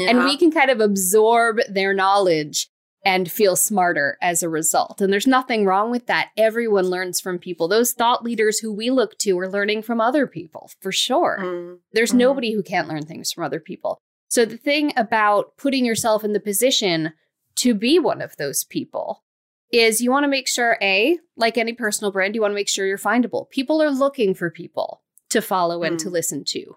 And 0.00 0.24
we 0.24 0.36
can 0.36 0.52
kind 0.52 0.70
of 0.70 0.78
absorb 0.80 1.58
their 1.68 1.92
knowledge 1.92 2.68
and 3.04 3.28
feel 3.30 3.56
smarter 3.56 4.16
as 4.22 4.44
a 4.44 4.48
result. 4.48 5.00
And 5.00 5.12
there's 5.12 5.26
nothing 5.26 5.64
wrong 5.64 5.90
with 5.90 6.06
that. 6.06 6.28
Everyone 6.36 6.86
learns 6.86 7.20
from 7.20 7.38
people. 7.40 7.66
Those 7.66 7.92
thought 7.92 8.22
leaders 8.22 8.60
who 8.60 8.72
we 8.72 8.90
look 8.90 9.18
to 9.18 9.36
are 9.40 9.48
learning 9.48 9.82
from 9.82 10.00
other 10.00 10.28
people, 10.28 10.70
for 10.80 10.92
sure. 10.92 11.38
Mm. 11.40 11.78
There's 11.92 12.12
Mhm. 12.12 12.16
nobody 12.18 12.52
who 12.52 12.62
can't 12.62 12.86
learn 12.88 13.06
things 13.06 13.32
from 13.32 13.42
other 13.42 13.58
people. 13.58 13.98
So 14.28 14.44
the 14.44 14.56
thing 14.56 14.92
about 14.96 15.56
putting 15.56 15.84
yourself 15.84 16.22
in 16.22 16.32
the 16.32 16.38
position 16.40 17.12
to 17.56 17.74
be 17.74 17.98
one 17.98 18.20
of 18.22 18.36
those 18.36 18.62
people 18.62 19.24
is 19.72 20.00
you 20.00 20.10
want 20.10 20.24
to 20.24 20.28
make 20.28 20.48
sure 20.48 20.78
A, 20.80 21.18
like 21.36 21.58
any 21.58 21.72
personal 21.72 22.10
brand, 22.10 22.34
you 22.34 22.40
want 22.40 22.52
to 22.52 22.56
make 22.56 22.68
sure 22.68 22.86
you're 22.86 22.98
findable. 22.98 23.50
People 23.50 23.82
are 23.82 23.90
looking 23.90 24.34
for 24.34 24.50
people 24.50 25.02
to 25.30 25.42
follow 25.42 25.82
and 25.82 25.98
to 26.00 26.08
Mm. 26.08 26.12
listen 26.12 26.44
to. 26.46 26.76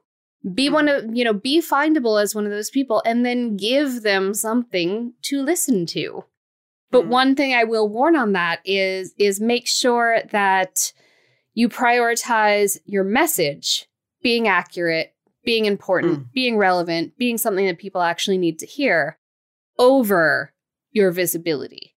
Be 0.53 0.67
Mm. 0.69 0.73
one 0.73 0.87
of, 0.89 1.15
you 1.15 1.23
know, 1.23 1.33
be 1.33 1.61
findable 1.61 2.21
as 2.21 2.35
one 2.35 2.45
of 2.45 2.51
those 2.51 2.69
people 2.69 3.01
and 3.05 3.25
then 3.25 3.55
give 3.55 4.01
them 4.01 4.33
something 4.33 5.13
to 5.23 5.41
listen 5.41 5.85
to. 5.87 6.25
But 6.89 7.05
Mm. 7.05 7.09
one 7.09 7.35
thing 7.35 7.53
I 7.53 7.63
will 7.63 7.87
warn 7.87 8.15
on 8.17 8.33
that 8.33 8.59
is 8.65 9.13
is 9.17 9.39
make 9.39 9.67
sure 9.67 10.21
that 10.31 10.91
you 11.53 11.69
prioritize 11.69 12.77
your 12.85 13.03
message 13.03 13.87
being 14.21 14.47
accurate, 14.47 15.13
being 15.45 15.65
important, 15.65 16.19
Mm. 16.19 16.33
being 16.33 16.57
relevant, 16.57 17.17
being 17.17 17.37
something 17.37 17.65
that 17.67 17.77
people 17.77 18.01
actually 18.01 18.37
need 18.37 18.59
to 18.59 18.65
hear 18.65 19.17
over 19.79 20.53
your 20.91 21.11
visibility. 21.11 21.90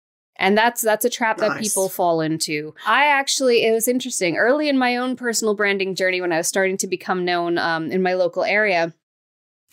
And 0.42 0.58
that's 0.58 0.82
that's 0.82 1.04
a 1.04 1.10
trap 1.10 1.38
that 1.38 1.60
people 1.60 1.88
fall 1.88 2.20
into. 2.20 2.74
I 2.84 3.06
actually 3.06 3.64
it 3.64 3.72
was 3.72 3.88
interesting 3.88 4.36
early 4.36 4.68
in 4.68 4.76
my 4.76 4.96
own 4.96 5.16
personal 5.16 5.54
branding 5.54 5.94
journey 5.94 6.20
when 6.20 6.32
I 6.32 6.38
was 6.38 6.48
starting 6.48 6.76
to 6.78 6.86
become 6.86 7.24
known 7.24 7.58
um, 7.58 7.90
in 7.90 8.02
my 8.02 8.14
local 8.14 8.44
area. 8.44 8.92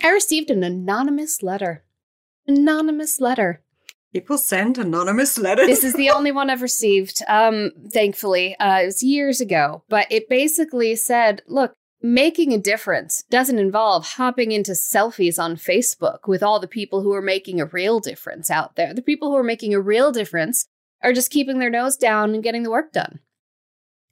I 0.02 0.10
received 0.12 0.50
an 0.50 0.64
anonymous 0.64 1.44
letter. 1.44 1.84
Anonymous 2.48 3.20
letter 3.20 3.62
People 4.14 4.40
send 4.40 4.80
anonymous 4.80 5.38
letters. 5.38 5.68
this 5.68 5.84
is 5.84 5.94
the 5.94 6.10
only 6.16 6.32
one 6.32 6.50
I've 6.50 6.64
received, 6.64 7.22
um, 7.28 7.72
thankfully. 7.92 8.56
Uh, 8.58 8.82
it 8.82 8.86
was 8.86 9.04
years 9.04 9.40
ago, 9.40 9.84
but 9.88 10.08
it 10.10 10.28
basically 10.28 10.96
said, 10.96 11.44
look, 11.48 11.74
making 12.02 12.54
a 12.54 12.58
difference 12.58 13.24
doesn't 13.30 13.60
involve 13.60 14.08
hopping 14.14 14.52
into 14.52 14.72
selfies 14.72 15.38
on 15.38 15.56
Facebook 15.56 16.20
with 16.28 16.42
all 16.42 16.60
the 16.60 16.68
people 16.68 17.02
who 17.02 17.14
are 17.14 17.22
making 17.22 17.60
a 17.60 17.66
real 17.66 18.00
difference 18.00 18.50
out 18.50 18.76
there. 18.76 18.94
The 18.94 19.02
people 19.02 19.30
who 19.30 19.38
are 19.38 19.44
making 19.44 19.74
a 19.74 19.82
real 19.82 20.12
difference 20.12 20.68
are 21.04 21.14
just 21.14 21.32
keeping 21.32 21.60
their 21.60 21.70
nose 21.70 21.98
down 21.98 22.34
and 22.34 22.44
getting 22.44 22.64
the 22.64 22.72
work 22.72 22.94
done. 22.94 23.20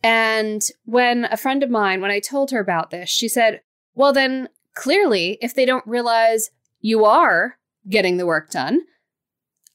And 0.04 0.62
when 0.86 1.26
a 1.26 1.38
friend 1.38 1.64
of 1.64 1.70
mine, 1.70 2.02
when 2.02 2.12
I 2.12 2.20
told 2.20 2.52
her 2.52 2.60
about 2.60 2.92
this, 2.92 3.10
she 3.10 3.28
said, 3.28 3.62
well, 3.96 4.14
then 4.14 4.50
clearly, 4.74 5.38
if 5.42 5.54
they 5.54 5.66
don't 5.66 5.88
realize 5.88 6.52
you 6.80 7.06
are 7.06 7.58
getting 7.90 8.18
the 8.18 8.26
work 8.26 8.52
done, 8.52 8.82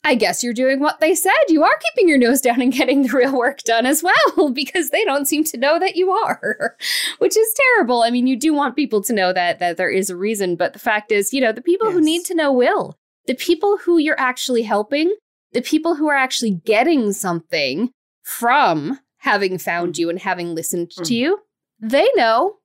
I 0.05 0.17
guess 0.17 0.43
you're 0.43 0.53
doing 0.53 0.81
what 0.81 0.99
they 0.99 1.15
said. 1.15 1.33
You 1.49 1.63
are 1.63 1.79
keeping 1.81 2.09
your 2.09 2.19
nose 2.19 2.41
down 2.41 2.61
and 2.61 2.73
getting 2.73 3.03
the 3.03 3.17
real 3.17 3.37
work 3.39 3.61
done 3.63 3.87
as 3.87 4.03
well, 4.03 4.51
because 4.53 4.91
they 4.91 5.05
don't 5.05 5.27
seem 5.27 5.45
to 5.45 5.57
know 5.57 5.79
that 5.79 5.95
you 5.97 6.11
are, 6.11 6.77
which 7.19 7.37
is 7.37 7.55
terrible. 7.55 8.03
I 8.03 8.11
mean, 8.11 8.27
you 8.27 8.37
do 8.37 8.53
want 8.53 8.75
people 8.75 9.01
to 9.05 9.13
know 9.13 9.33
that 9.33 9.61
that 9.61 9.77
there 9.77 9.91
is 9.91 10.11
a 10.11 10.17
reason, 10.17 10.57
but 10.57 10.73
the 10.73 10.79
fact 10.81 11.13
is, 11.13 11.33
you 11.33 11.41
know, 11.41 11.53
the 11.53 11.63
people 11.63 11.93
who 11.93 12.01
need 12.01 12.25
to 12.27 12.35
know 12.35 12.53
will. 12.53 12.97
The 13.27 13.35
people 13.37 13.79
who 13.79 13.99
you're 13.99 14.19
actually 14.19 14.63
helping, 14.63 15.15
the 15.53 15.63
people 15.63 15.95
who 15.95 16.09
are 16.09 16.17
actually 16.17 16.51
getting 16.65 17.13
something 17.13 17.91
from 18.25 18.99
having 19.19 19.57
found 19.59 19.99
you 19.99 20.11
and 20.11 20.19
having 20.19 20.53
listened 20.55 20.91
to 20.91 21.03
Mm. 21.03 21.11
you, 21.11 21.39
they 21.81 22.09
know. 22.17 22.57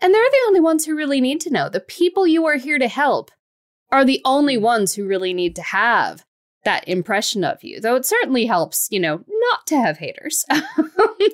And 0.00 0.14
they're 0.14 0.30
the 0.30 0.44
only 0.46 0.60
ones 0.60 0.86
who 0.86 0.96
really 0.96 1.20
need 1.20 1.40
to 1.42 1.50
know. 1.50 1.68
The 1.68 1.80
people 1.80 2.26
you 2.26 2.46
are 2.46 2.56
here 2.56 2.78
to 2.78 2.88
help 2.88 3.30
are 3.90 4.04
the 4.06 4.22
only 4.24 4.56
Mm. 4.56 4.62
ones 4.62 4.94
who 4.94 5.04
really 5.06 5.34
need 5.34 5.54
to 5.56 5.62
have 5.62 6.24
that 6.64 6.86
impression 6.88 7.44
of 7.44 7.62
you. 7.64 7.80
Though 7.80 7.96
it 7.96 8.06
certainly 8.06 8.46
helps, 8.46 8.88
you 8.90 9.00
know, 9.00 9.24
not 9.28 9.66
to 9.68 9.76
have 9.76 9.98
haters. 9.98 10.44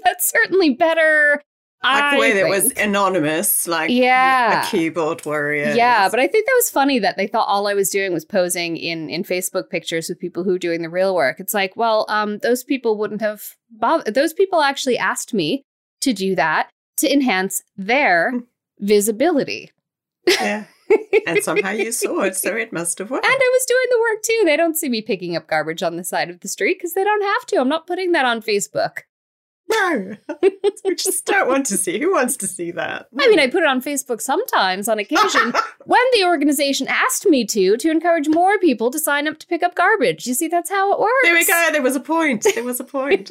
That's 0.04 0.28
certainly 0.30 0.70
better. 0.70 1.42
like 1.84 2.14
the 2.14 2.18
way 2.20 2.32
that 2.34 2.48
was 2.48 2.72
anonymous, 2.76 3.68
like 3.68 3.90
Yeah. 3.90 4.66
a 4.66 4.70
keyboard 4.70 5.24
warrior. 5.24 5.74
Yeah, 5.74 6.08
but 6.08 6.18
I 6.18 6.26
think 6.26 6.46
that 6.46 6.54
was 6.56 6.70
funny 6.70 6.98
that 6.98 7.16
they 7.16 7.26
thought 7.26 7.46
all 7.46 7.66
I 7.68 7.74
was 7.74 7.88
doing 7.90 8.12
was 8.12 8.24
posing 8.24 8.76
in 8.76 9.08
in 9.10 9.22
Facebook 9.22 9.70
pictures 9.70 10.08
with 10.08 10.18
people 10.18 10.42
who 10.44 10.52
were 10.52 10.58
doing 10.58 10.82
the 10.82 10.88
real 10.90 11.14
work. 11.14 11.38
It's 11.40 11.54
like, 11.54 11.76
well, 11.76 12.04
um, 12.08 12.38
those 12.38 12.64
people 12.64 12.96
wouldn't 12.98 13.20
have 13.20 13.42
bothered. 13.70 14.14
Those 14.14 14.32
people 14.32 14.62
actually 14.62 14.98
asked 14.98 15.32
me 15.34 15.62
to 16.00 16.12
do 16.12 16.34
that 16.34 16.68
to 16.96 17.12
enhance 17.12 17.62
their 17.76 18.30
Hmm. 18.32 18.38
visibility. 18.80 19.70
yeah. 20.26 20.64
and 21.26 21.42
somehow 21.42 21.70
you 21.70 21.92
saw 21.92 22.22
it, 22.22 22.36
so 22.36 22.54
it 22.56 22.72
must 22.72 22.98
have 22.98 23.10
worked. 23.10 23.24
And 23.24 23.34
I 23.34 23.50
was 23.52 23.64
doing 23.66 23.86
the 23.90 24.00
work 24.00 24.22
too. 24.22 24.42
They 24.44 24.56
don't 24.56 24.76
see 24.76 24.88
me 24.88 25.02
picking 25.02 25.36
up 25.36 25.46
garbage 25.46 25.82
on 25.82 25.96
the 25.96 26.04
side 26.04 26.30
of 26.30 26.40
the 26.40 26.48
street 26.48 26.78
because 26.78 26.94
they 26.94 27.04
don't 27.04 27.22
have 27.22 27.46
to. 27.46 27.56
I'm 27.56 27.68
not 27.68 27.86
putting 27.86 28.12
that 28.12 28.24
on 28.24 28.42
Facebook. 28.42 29.00
No, 29.70 30.16
we 30.84 30.94
just 30.94 31.26
don't 31.26 31.46
want 31.46 31.66
to 31.66 31.76
see. 31.76 31.98
Who 31.98 32.12
wants 32.12 32.36
to 32.38 32.46
see 32.46 32.70
that? 32.72 33.08
I 33.18 33.28
mean, 33.28 33.38
I 33.38 33.46
hmm. 33.46 33.52
put 33.52 33.62
it 33.62 33.68
on 33.68 33.82
Facebook 33.82 34.20
sometimes 34.20 34.88
on 34.88 34.98
occasion 34.98 35.52
when 35.84 36.04
the 36.14 36.24
organization 36.24 36.88
asked 36.88 37.26
me 37.26 37.44
to, 37.46 37.76
to 37.76 37.90
encourage 37.90 38.28
more 38.28 38.58
people 38.58 38.90
to 38.90 38.98
sign 38.98 39.28
up 39.28 39.38
to 39.38 39.46
pick 39.46 39.62
up 39.62 39.74
garbage. 39.74 40.26
You 40.26 40.34
see, 40.34 40.48
that's 40.48 40.70
how 40.70 40.92
it 40.92 41.00
works. 41.00 41.12
There 41.22 41.34
we 41.34 41.44
go. 41.44 41.68
There 41.72 41.82
was 41.82 41.96
a 41.96 42.00
point. 42.00 42.46
There 42.54 42.64
was 42.64 42.80
a 42.80 42.84
point. 42.84 43.30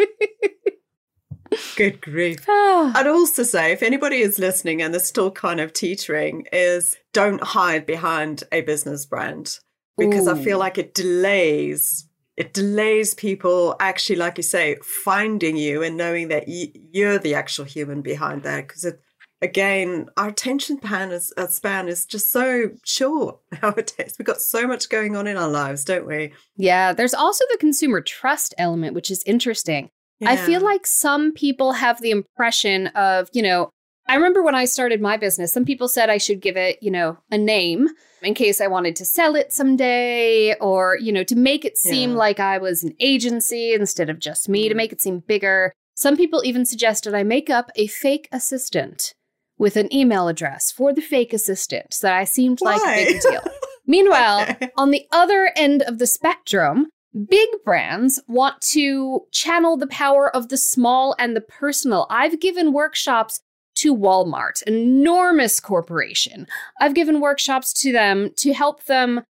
Good 1.75 2.01
grief. 2.01 2.47
I'd 2.47 3.07
also 3.07 3.43
say 3.43 3.71
if 3.71 3.83
anybody 3.83 4.17
is 4.17 4.39
listening 4.39 4.81
and 4.81 4.93
they're 4.93 4.99
still 4.99 5.31
kind 5.31 5.60
of 5.60 5.73
teetering, 5.73 6.47
is 6.51 6.97
don't 7.13 7.43
hide 7.43 7.86
behind 7.86 8.43
a 8.51 8.62
business 8.62 9.05
brand 9.05 9.60
because 9.97 10.27
Ooh. 10.27 10.31
I 10.31 10.43
feel 10.43 10.60
like 10.60 10.77
it 10.77 10.93
delays 10.93 12.07
it 12.38 12.53
delays 12.53 13.15
people 13.15 13.75
actually 13.79 14.15
like 14.15 14.38
you 14.38 14.43
say 14.43 14.77
finding 15.03 15.57
you 15.57 15.81
and 15.83 15.97
knowing 15.97 16.27
that 16.29 16.45
you're 16.47 17.17
the 17.17 17.33
actual 17.33 17.65
human 17.65 18.01
behind 18.01 18.43
that 18.43 18.67
because 18.67 18.86
it 18.86 19.01
again 19.41 20.07
our 20.17 20.29
attention 20.29 20.77
span 20.77 21.12
is, 21.12 21.33
uh, 21.36 21.47
span 21.47 21.88
is 21.88 22.05
just 22.05 22.31
so 22.31 22.69
short 22.86 23.39
nowadays 23.62 24.15
we've 24.17 24.25
got 24.25 24.41
so 24.41 24.67
much 24.67 24.88
going 24.89 25.15
on 25.15 25.27
in 25.27 25.36
our 25.36 25.49
lives 25.49 25.83
don't 25.83 26.07
we 26.07 26.31
yeah 26.55 26.93
there's 26.93 27.13
also 27.13 27.43
the 27.51 27.57
consumer 27.57 28.01
trust 28.01 28.53
element 28.57 28.93
which 28.93 29.12
is 29.12 29.23
interesting 29.25 29.89
yeah. 30.19 30.32
I 30.32 30.38
feel 30.38 30.62
like 30.62 30.86
some 30.86 31.32
people 31.34 31.73
have 31.73 32.01
the 32.01 32.12
impression 32.12 32.88
of, 32.88 33.30
you 33.34 33.41
know, 33.41 33.69
I 34.10 34.15
remember 34.15 34.41
when 34.41 34.56
I 34.56 34.65
started 34.65 35.01
my 35.01 35.17
business, 35.17 35.53
some 35.53 35.65
people 35.65 35.88
said 35.88 36.10
I 36.10 36.17
should 36.17 36.39
give 36.39 36.56
it, 36.56 36.82
you 36.82 36.89
know, 36.89 37.17
a 37.30 37.38
name 37.38 37.89
in 38.21 38.34
case 38.34 38.62
I 38.62 38.67
wanted 38.67 38.95
to 38.97 39.06
sell 39.06 39.36
it 39.36 39.51
someday 39.51 40.56
or, 40.56 40.97
you 40.97 41.12
know, 41.12 41.23
to 41.25 41.36
make 41.36 41.65
it 41.65 41.77
seem 41.77 42.12
yeah. 42.12 42.17
like 42.17 42.39
I 42.39 42.58
was 42.58 42.84
an 42.84 42.93
agency 42.99 43.73
instead 43.73 44.10
of 44.10 44.19
just 44.19 44.47
me, 44.47 44.69
to 44.69 44.73
mm. 44.73 44.77
make 44.77 44.93
it 44.93 45.01
seem 45.01 45.19
bigger. 45.19 45.73
Some 45.95 46.15
people 46.15 46.41
even 46.45 46.65
suggested 46.65 47.13
I 47.13 47.23
make 47.23 47.49
up 47.49 47.69
a 47.75 47.88
fake 47.88 48.30
assistant 48.32 49.13
with 49.58 49.75
an 49.75 49.93
email 49.93 50.27
address 50.27 50.71
for 50.71 50.93
the 50.93 51.01
fake 51.01 51.34
assistant 51.34 51.93
so 51.93 52.08
that 52.08 52.15
I 52.15 52.23
seemed 52.23 52.60
Why? 52.62 52.77
like 52.77 52.84
a 52.84 53.13
big 53.13 53.21
deal. 53.21 53.43
Meanwhile, 53.86 54.41
okay. 54.49 54.69
on 54.77 54.91
the 54.91 55.06
other 55.12 55.51
end 55.56 55.82
of 55.82 55.97
the 55.97 56.08
spectrum, 56.08 56.88
Big 57.25 57.49
brands 57.63 58.21
want 58.27 58.62
to 58.62 59.21
channel 59.32 59.77
the 59.77 59.88
power 59.88 60.34
of 60.36 60.49
the 60.49 60.58
small 60.58 61.15
and 61.17 61.36
the 61.36 61.41
personal. 61.41 62.06
I've 62.10 62.39
given 62.39 62.73
workshops 62.73 63.41
to 63.77 63.95
Walmart, 63.95 64.65
an 64.65 64.73
enormous 64.73 65.60
corporation. 65.60 66.47
I've 66.82 66.95
given 66.95 67.21
workshops 67.21 67.73
to 67.82 67.91
them 67.91 68.32
to 68.38 68.53
help 68.53 68.86
them 68.86 69.23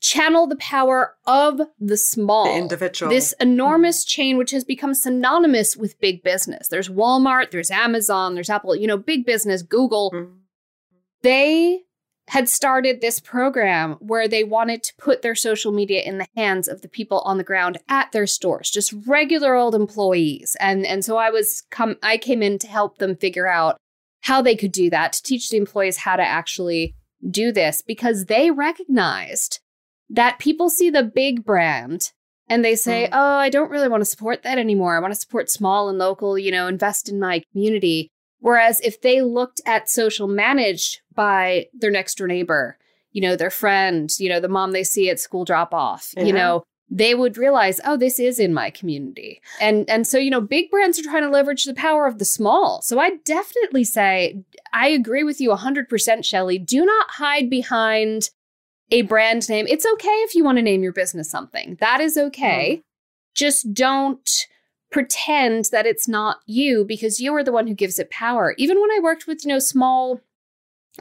channel 0.00 0.46
the 0.46 0.56
power 0.56 1.14
of 1.26 1.60
the 1.78 1.96
small 1.96 2.44
the 2.44 2.58
individual 2.58 3.10
this 3.10 3.32
enormous 3.40 4.04
chain 4.04 4.36
which 4.36 4.50
has 4.50 4.64
become 4.64 4.92
synonymous 4.92 5.76
with 5.76 6.00
big 6.00 6.22
business 6.24 6.66
there's 6.66 6.88
walmart 6.88 7.52
there's 7.52 7.70
amazon 7.70 8.34
there's 8.34 8.50
apple 8.50 8.74
you 8.74 8.88
know 8.88 8.96
big 8.96 9.24
business 9.24 9.62
google 9.62 10.10
mm-hmm. 10.12 10.32
they 11.22 11.80
had 12.28 12.48
started 12.48 13.00
this 13.00 13.20
program 13.20 13.92
where 14.00 14.28
they 14.28 14.44
wanted 14.44 14.82
to 14.82 14.94
put 14.96 15.22
their 15.22 15.34
social 15.34 15.72
media 15.72 16.02
in 16.02 16.18
the 16.18 16.26
hands 16.36 16.68
of 16.68 16.82
the 16.82 16.88
people 16.88 17.20
on 17.20 17.38
the 17.38 17.44
ground 17.44 17.78
at 17.88 18.12
their 18.12 18.26
stores, 18.26 18.70
just 18.70 18.94
regular 19.06 19.54
old 19.54 19.74
employees. 19.74 20.56
And 20.60 20.84
and 20.84 21.04
so 21.04 21.16
I 21.16 21.30
was 21.30 21.62
come 21.70 21.96
I 22.02 22.18
came 22.18 22.42
in 22.42 22.58
to 22.58 22.66
help 22.66 22.98
them 22.98 23.16
figure 23.16 23.48
out 23.48 23.78
how 24.22 24.42
they 24.42 24.56
could 24.56 24.72
do 24.72 24.90
that, 24.90 25.14
to 25.14 25.22
teach 25.22 25.48
the 25.48 25.56
employees 25.56 25.98
how 25.98 26.16
to 26.16 26.22
actually 26.22 26.94
do 27.28 27.50
this 27.50 27.82
because 27.82 28.26
they 28.26 28.50
recognized 28.50 29.60
that 30.10 30.38
people 30.38 30.70
see 30.70 30.90
the 30.90 31.02
big 31.02 31.44
brand 31.44 32.12
and 32.48 32.64
they 32.64 32.74
say, 32.74 33.04
mm. 33.04 33.10
"Oh, 33.12 33.36
I 33.36 33.48
don't 33.48 33.70
really 33.70 33.88
want 33.88 34.02
to 34.02 34.06
support 34.06 34.42
that 34.42 34.58
anymore. 34.58 34.96
I 34.96 35.00
want 35.00 35.12
to 35.14 35.20
support 35.20 35.50
small 35.50 35.88
and 35.88 35.98
local, 35.98 36.38
you 36.38 36.50
know, 36.50 36.66
invest 36.66 37.08
in 37.08 37.18
my 37.18 37.42
community." 37.52 38.10
Whereas 38.40 38.80
if 38.80 39.00
they 39.00 39.22
looked 39.22 39.60
at 39.66 39.90
social 39.90 40.28
managed 40.28 41.00
by 41.14 41.66
their 41.72 41.90
next 41.90 42.18
door 42.18 42.28
neighbor, 42.28 42.78
you 43.12 43.20
know, 43.20 43.36
their 43.36 43.50
friend, 43.50 44.10
you 44.18 44.28
know, 44.28 44.40
the 44.40 44.48
mom 44.48 44.72
they 44.72 44.84
see 44.84 45.10
at 45.10 45.18
school 45.18 45.44
drop 45.44 45.74
off, 45.74 46.14
you 46.16 46.32
know, 46.32 46.62
they 46.90 47.14
would 47.14 47.36
realize, 47.36 47.80
oh, 47.84 47.96
this 47.96 48.18
is 48.18 48.38
in 48.38 48.54
my 48.54 48.70
community. 48.70 49.42
And 49.60 49.88
and 49.90 50.06
so, 50.06 50.18
you 50.18 50.30
know, 50.30 50.40
big 50.40 50.70
brands 50.70 50.98
are 50.98 51.02
trying 51.02 51.22
to 51.22 51.28
leverage 51.28 51.64
the 51.64 51.74
power 51.74 52.06
of 52.06 52.18
the 52.18 52.24
small. 52.24 52.80
So 52.82 52.98
I 52.98 53.16
definitely 53.24 53.84
say 53.84 54.42
I 54.72 54.88
agree 54.88 55.24
with 55.24 55.40
you 55.40 55.50
100%, 55.50 56.24
Shelley. 56.24 56.58
Do 56.58 56.84
not 56.84 57.10
hide 57.10 57.50
behind 57.50 58.30
a 58.90 59.02
brand 59.02 59.48
name. 59.48 59.66
It's 59.68 59.86
okay 59.94 60.08
if 60.08 60.34
you 60.34 60.44
want 60.44 60.56
to 60.58 60.62
name 60.62 60.82
your 60.82 60.92
business 60.92 61.30
something. 61.30 61.76
That 61.80 62.00
is 62.00 62.16
okay. 62.16 62.76
Mm. 62.76 62.82
Just 63.34 63.74
don't 63.74 64.46
pretend 64.90 65.66
that 65.72 65.86
it's 65.86 66.08
not 66.08 66.38
you 66.46 66.84
because 66.84 67.20
you 67.20 67.34
are 67.34 67.44
the 67.44 67.52
one 67.52 67.66
who 67.66 67.74
gives 67.74 67.98
it 67.98 68.10
power. 68.10 68.54
Even 68.58 68.80
when 68.80 68.90
I 68.90 69.00
worked 69.02 69.26
with, 69.26 69.44
you 69.44 69.48
know, 69.48 69.58
small 69.58 70.20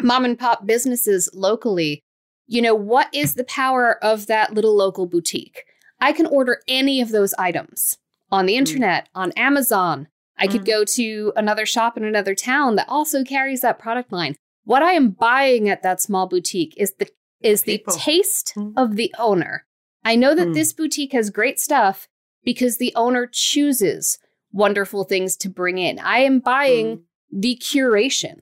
mom 0.01 0.25
and 0.25 0.37
pop 0.37 0.65
businesses 0.65 1.29
locally, 1.33 2.01
you 2.47 2.61
know, 2.61 2.75
what 2.75 3.09
is 3.13 3.35
the 3.35 3.43
power 3.43 4.03
of 4.03 4.27
that 4.27 4.53
little 4.53 4.75
local 4.75 5.05
boutique? 5.05 5.65
I 5.99 6.13
can 6.13 6.25
order 6.25 6.61
any 6.67 7.01
of 7.01 7.09
those 7.09 7.33
items 7.35 7.97
on 8.31 8.45
the 8.45 8.53
mm. 8.53 8.57
internet, 8.57 9.05
mm. 9.05 9.09
on 9.15 9.31
Amazon. 9.33 10.07
I 10.37 10.47
mm. 10.47 10.51
could 10.51 10.65
go 10.65 10.83
to 10.83 11.33
another 11.35 11.65
shop 11.65 11.97
in 11.97 12.03
another 12.03 12.35
town 12.35 12.75
that 12.75 12.89
also 12.89 13.23
carries 13.23 13.61
that 13.61 13.79
product 13.79 14.11
line. 14.11 14.35
What 14.63 14.83
I 14.83 14.93
am 14.93 15.11
buying 15.11 15.69
at 15.69 15.81
that 15.83 16.01
small 16.01 16.27
boutique 16.27 16.73
is 16.77 16.93
the 16.99 17.09
is 17.41 17.61
People. 17.61 17.93
the 17.93 17.99
taste 17.99 18.53
mm. 18.55 18.73
of 18.75 18.95
the 18.95 19.13
owner. 19.19 19.65
I 20.03 20.15
know 20.15 20.33
that 20.33 20.49
mm. 20.49 20.53
this 20.53 20.73
boutique 20.73 21.13
has 21.13 21.29
great 21.29 21.59
stuff 21.59 22.07
because 22.47 22.77
the 22.77 22.93
owner 22.95 23.27
chooses 23.29 24.19
wonderful 24.53 25.03
things 25.03 25.35
to 25.35 25.49
bring 25.49 25.79
in. 25.79 25.99
I 25.99 26.19
am 26.19 26.39
buying 26.39 26.97
mm. 26.99 27.01
the 27.29 27.61
curation. 27.61 28.39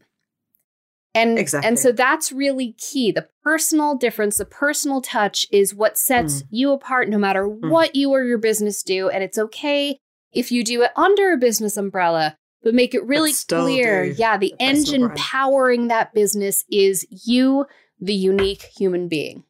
And 1.16 1.40
exactly. 1.40 1.68
and 1.68 1.80
so 1.80 1.92
that's 1.92 2.32
really 2.32 2.74
key. 2.74 3.12
The 3.12 3.28
personal 3.44 3.96
difference, 3.96 4.38
the 4.38 4.46
personal 4.46 5.02
touch 5.02 5.48
is 5.52 5.74
what 5.74 5.98
sets 5.98 6.44
mm. 6.44 6.48
you 6.52 6.72
apart 6.72 7.10
no 7.10 7.18
matter 7.18 7.48
mm. 7.48 7.68
what 7.72 7.96
you 7.96 8.12
or 8.12 8.24
your 8.24 8.38
business 8.38 8.84
do 8.84 9.10
and 9.10 9.24
it's 9.24 9.40
okay 9.40 9.98
if 10.32 10.52
you 10.52 10.64
do 10.64 10.84
it 10.84 10.92
under 10.96 11.34
a 11.34 11.38
business 11.38 11.76
umbrella, 11.76 12.38
but 12.62 12.76
make 12.76 12.94
it 12.94 13.04
really 13.06 13.34
clear, 13.48 14.04
yeah, 14.04 14.38
the 14.38 14.54
engine 14.60 15.10
powering 15.16 15.88
that 15.88 16.14
business 16.14 16.64
is 16.70 17.08
you, 17.10 17.66
the 18.00 18.14
unique 18.14 18.70
human 18.78 19.08
being. 19.08 19.46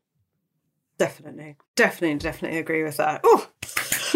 Definitely. 0.97 1.57
Definitely, 1.75 2.19
definitely 2.19 2.59
agree 2.59 2.83
with 2.83 2.97
that. 2.97 3.19
Oh, 3.23 3.49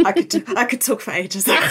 I 0.06 0.12
could 0.12 0.58
I 0.58 0.66
could 0.66 0.82
talk 0.82 1.02
for 1.02 1.12
ages. 1.12 1.48
well, 1.48 1.64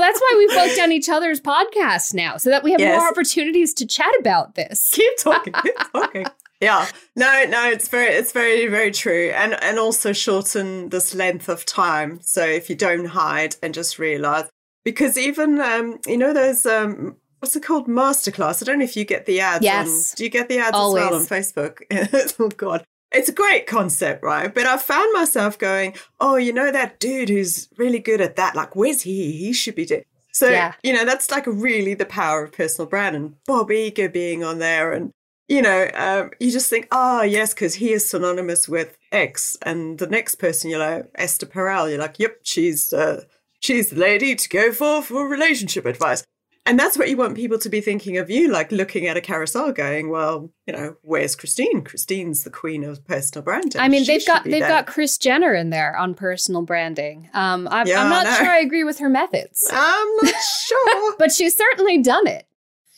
that's 0.00 0.20
why 0.20 0.34
we've 0.38 0.56
both 0.56 0.76
done 0.76 0.92
each 0.92 1.08
other's 1.08 1.40
podcasts 1.40 2.14
now, 2.14 2.36
so 2.36 2.50
that 2.50 2.62
we 2.62 2.72
have 2.72 2.80
yes. 2.80 2.98
more 2.98 3.08
opportunities 3.08 3.74
to 3.74 3.86
chat 3.86 4.12
about 4.20 4.54
this. 4.54 4.90
Keep 4.90 5.18
talking, 5.18 5.52
keep 5.62 5.76
talking. 5.92 6.26
Yeah, 6.60 6.86
no, 7.14 7.44
no, 7.48 7.68
it's 7.68 7.88
very, 7.88 8.14
it's 8.14 8.32
very, 8.32 8.66
very 8.66 8.90
true, 8.90 9.30
and 9.34 9.62
and 9.62 9.78
also 9.78 10.12
shorten 10.12 10.88
this 10.88 11.14
length 11.14 11.48
of 11.48 11.66
time. 11.66 12.20
So 12.22 12.44
if 12.44 12.70
you 12.70 12.76
don't 12.76 13.06
hide 13.06 13.56
and 13.62 13.74
just 13.74 13.98
realize, 13.98 14.48
because 14.84 15.18
even 15.18 15.60
um, 15.60 15.98
you 16.06 16.16
know 16.16 16.32
those 16.32 16.64
um, 16.64 17.16
what's 17.40 17.56
it 17.56 17.62
called 17.62 17.88
masterclass. 17.88 18.62
I 18.62 18.64
don't 18.64 18.78
know 18.78 18.84
if 18.84 18.96
you 18.96 19.04
get 19.04 19.26
the 19.26 19.40
ads. 19.40 19.64
Yes. 19.64 20.12
On, 20.12 20.16
do 20.16 20.24
you 20.24 20.30
get 20.30 20.48
the 20.48 20.58
ads 20.58 20.74
Always. 20.74 21.04
as 21.04 21.10
well 21.10 21.20
on 21.20 21.26
Facebook? 21.26 22.34
oh 22.40 22.48
God, 22.48 22.84
it's 23.12 23.28
a 23.28 23.32
great 23.32 23.66
concept, 23.66 24.22
right? 24.22 24.52
But 24.52 24.66
I 24.66 24.76
found 24.76 25.12
myself 25.12 25.58
going, 25.58 25.94
oh, 26.20 26.36
you 26.36 26.52
know, 26.52 26.72
that 26.72 27.00
dude 27.00 27.28
who's 27.28 27.68
really 27.76 27.98
good 27.98 28.20
at 28.20 28.36
that, 28.36 28.56
like, 28.56 28.74
where's 28.74 29.02
he? 29.02 29.32
He 29.32 29.52
should 29.52 29.74
be 29.74 29.86
doing. 29.86 30.04
So, 30.32 30.50
yeah. 30.50 30.74
you 30.82 30.92
know, 30.92 31.04
that's 31.04 31.30
like 31.30 31.46
really 31.46 31.94
the 31.94 32.04
power 32.04 32.44
of 32.44 32.52
personal 32.52 32.88
brand 32.88 33.16
and 33.16 33.42
Bob 33.46 33.70
Iger 33.70 34.12
being 34.12 34.44
on 34.44 34.58
there. 34.58 34.92
And, 34.92 35.12
you 35.48 35.62
know, 35.62 35.88
um, 35.94 36.30
you 36.40 36.50
just 36.50 36.68
think, 36.68 36.88
oh, 36.92 37.22
yes, 37.22 37.54
because 37.54 37.76
he 37.76 37.92
is 37.92 38.10
synonymous 38.10 38.68
with 38.68 38.98
X. 39.12 39.56
And 39.62 39.98
the 39.98 40.08
next 40.08 40.34
person, 40.34 40.70
you 40.70 40.78
know, 40.78 41.06
Esther 41.14 41.46
Perel, 41.46 41.88
you're 41.88 41.98
like, 41.98 42.18
yep, 42.18 42.40
she's, 42.42 42.92
uh, 42.92 43.24
she's 43.60 43.90
the 43.90 43.96
lady 43.96 44.34
to 44.34 44.48
go 44.48 44.72
for 44.72 45.02
for 45.02 45.26
relationship 45.26 45.86
advice. 45.86 46.22
And 46.66 46.78
that's 46.78 46.98
what 46.98 47.08
you 47.08 47.16
want 47.16 47.36
people 47.36 47.58
to 47.58 47.68
be 47.68 47.80
thinking 47.80 48.18
of 48.18 48.28
you, 48.28 48.48
like 48.50 48.72
looking 48.72 49.06
at 49.06 49.16
a 49.16 49.20
carousel 49.20 49.70
going, 49.70 50.10
well, 50.10 50.50
you 50.66 50.72
know, 50.72 50.96
where's 51.02 51.36
Christine? 51.36 51.82
Christine's 51.82 52.42
the 52.42 52.50
queen 52.50 52.82
of 52.82 53.06
personal 53.06 53.44
branding. 53.44 53.80
I 53.80 53.88
mean, 53.88 54.02
she 54.02 54.12
they've 54.12 54.26
got 54.26 54.42
they've 54.42 54.60
there. 54.60 54.68
got 54.68 54.86
Kris 54.88 55.16
Jenner 55.16 55.54
in 55.54 55.70
there 55.70 55.96
on 55.96 56.14
personal 56.14 56.62
branding. 56.62 57.30
Um, 57.34 57.68
I'm, 57.70 57.86
yeah, 57.86 58.02
I'm 58.02 58.10
not 58.10 58.36
sure 58.36 58.50
I 58.50 58.58
agree 58.58 58.82
with 58.82 58.98
her 58.98 59.08
methods. 59.08 59.68
I'm 59.72 60.16
not 60.22 60.34
sure. 60.66 61.14
but 61.18 61.30
she's 61.30 61.56
certainly 61.56 62.02
done 62.02 62.26
it. 62.26 62.46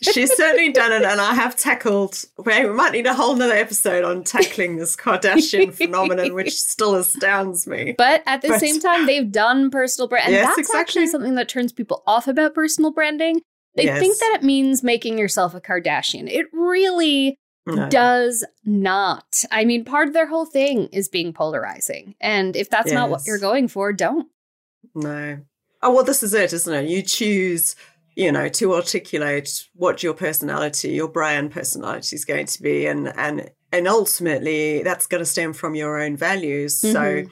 She's 0.00 0.34
certainly 0.34 0.72
done 0.72 0.92
it, 0.92 1.02
and 1.02 1.20
I 1.20 1.34
have 1.34 1.56
tackled. 1.56 2.24
We 2.38 2.68
might 2.68 2.92
need 2.92 3.06
a 3.06 3.14
whole 3.14 3.34
nother 3.34 3.54
episode 3.54 4.04
on 4.04 4.22
tackling 4.22 4.76
this 4.76 4.96
Kardashian 4.96 5.74
phenomenon, 5.74 6.34
which 6.34 6.54
still 6.54 6.94
astounds 6.94 7.66
me. 7.66 7.96
But 7.98 8.22
at 8.24 8.42
the 8.42 8.48
but, 8.48 8.60
same 8.60 8.80
time, 8.80 9.06
they've 9.06 9.30
done 9.30 9.70
personal 9.70 10.08
brand, 10.08 10.26
and 10.26 10.34
yes, 10.34 10.46
that's 10.46 10.58
exactly. 10.58 10.80
actually 10.80 11.06
something 11.08 11.34
that 11.34 11.48
turns 11.48 11.72
people 11.72 12.04
off 12.06 12.28
about 12.28 12.54
personal 12.54 12.92
branding 12.92 13.42
they 13.78 13.84
yes. 13.84 14.00
think 14.00 14.18
that 14.18 14.38
it 14.40 14.42
means 14.42 14.82
making 14.82 15.18
yourself 15.18 15.54
a 15.54 15.60
Kardashian. 15.60 16.28
It 16.28 16.46
really 16.52 17.38
no. 17.64 17.88
does 17.88 18.44
not. 18.64 19.44
I 19.52 19.64
mean, 19.64 19.84
part 19.84 20.08
of 20.08 20.14
their 20.14 20.26
whole 20.26 20.46
thing 20.46 20.88
is 20.88 21.08
being 21.08 21.32
polarizing. 21.32 22.16
And 22.20 22.56
if 22.56 22.68
that's 22.68 22.88
yes. 22.88 22.94
not 22.94 23.08
what 23.08 23.22
you're 23.24 23.38
going 23.38 23.68
for, 23.68 23.92
don't. 23.92 24.28
No. 24.96 25.38
Oh 25.80 25.94
well, 25.94 26.04
this 26.04 26.24
is 26.24 26.34
it, 26.34 26.52
isn't 26.52 26.74
it? 26.74 26.90
You 26.90 27.02
choose, 27.02 27.76
you 28.16 28.32
know, 28.32 28.48
to 28.48 28.74
articulate 28.74 29.68
what 29.74 30.02
your 30.02 30.14
personality, 30.14 30.90
your 30.90 31.08
brand 31.08 31.52
personality 31.52 32.16
is 32.16 32.24
going 32.24 32.46
to 32.46 32.62
be, 32.62 32.86
and 32.86 33.16
and 33.16 33.48
and 33.70 33.86
ultimately 33.86 34.82
that's 34.82 35.06
going 35.06 35.20
to 35.20 35.26
stem 35.26 35.52
from 35.52 35.76
your 35.76 36.00
own 36.00 36.16
values. 36.16 36.82
Mhm. 36.82 36.92
So. 36.92 37.30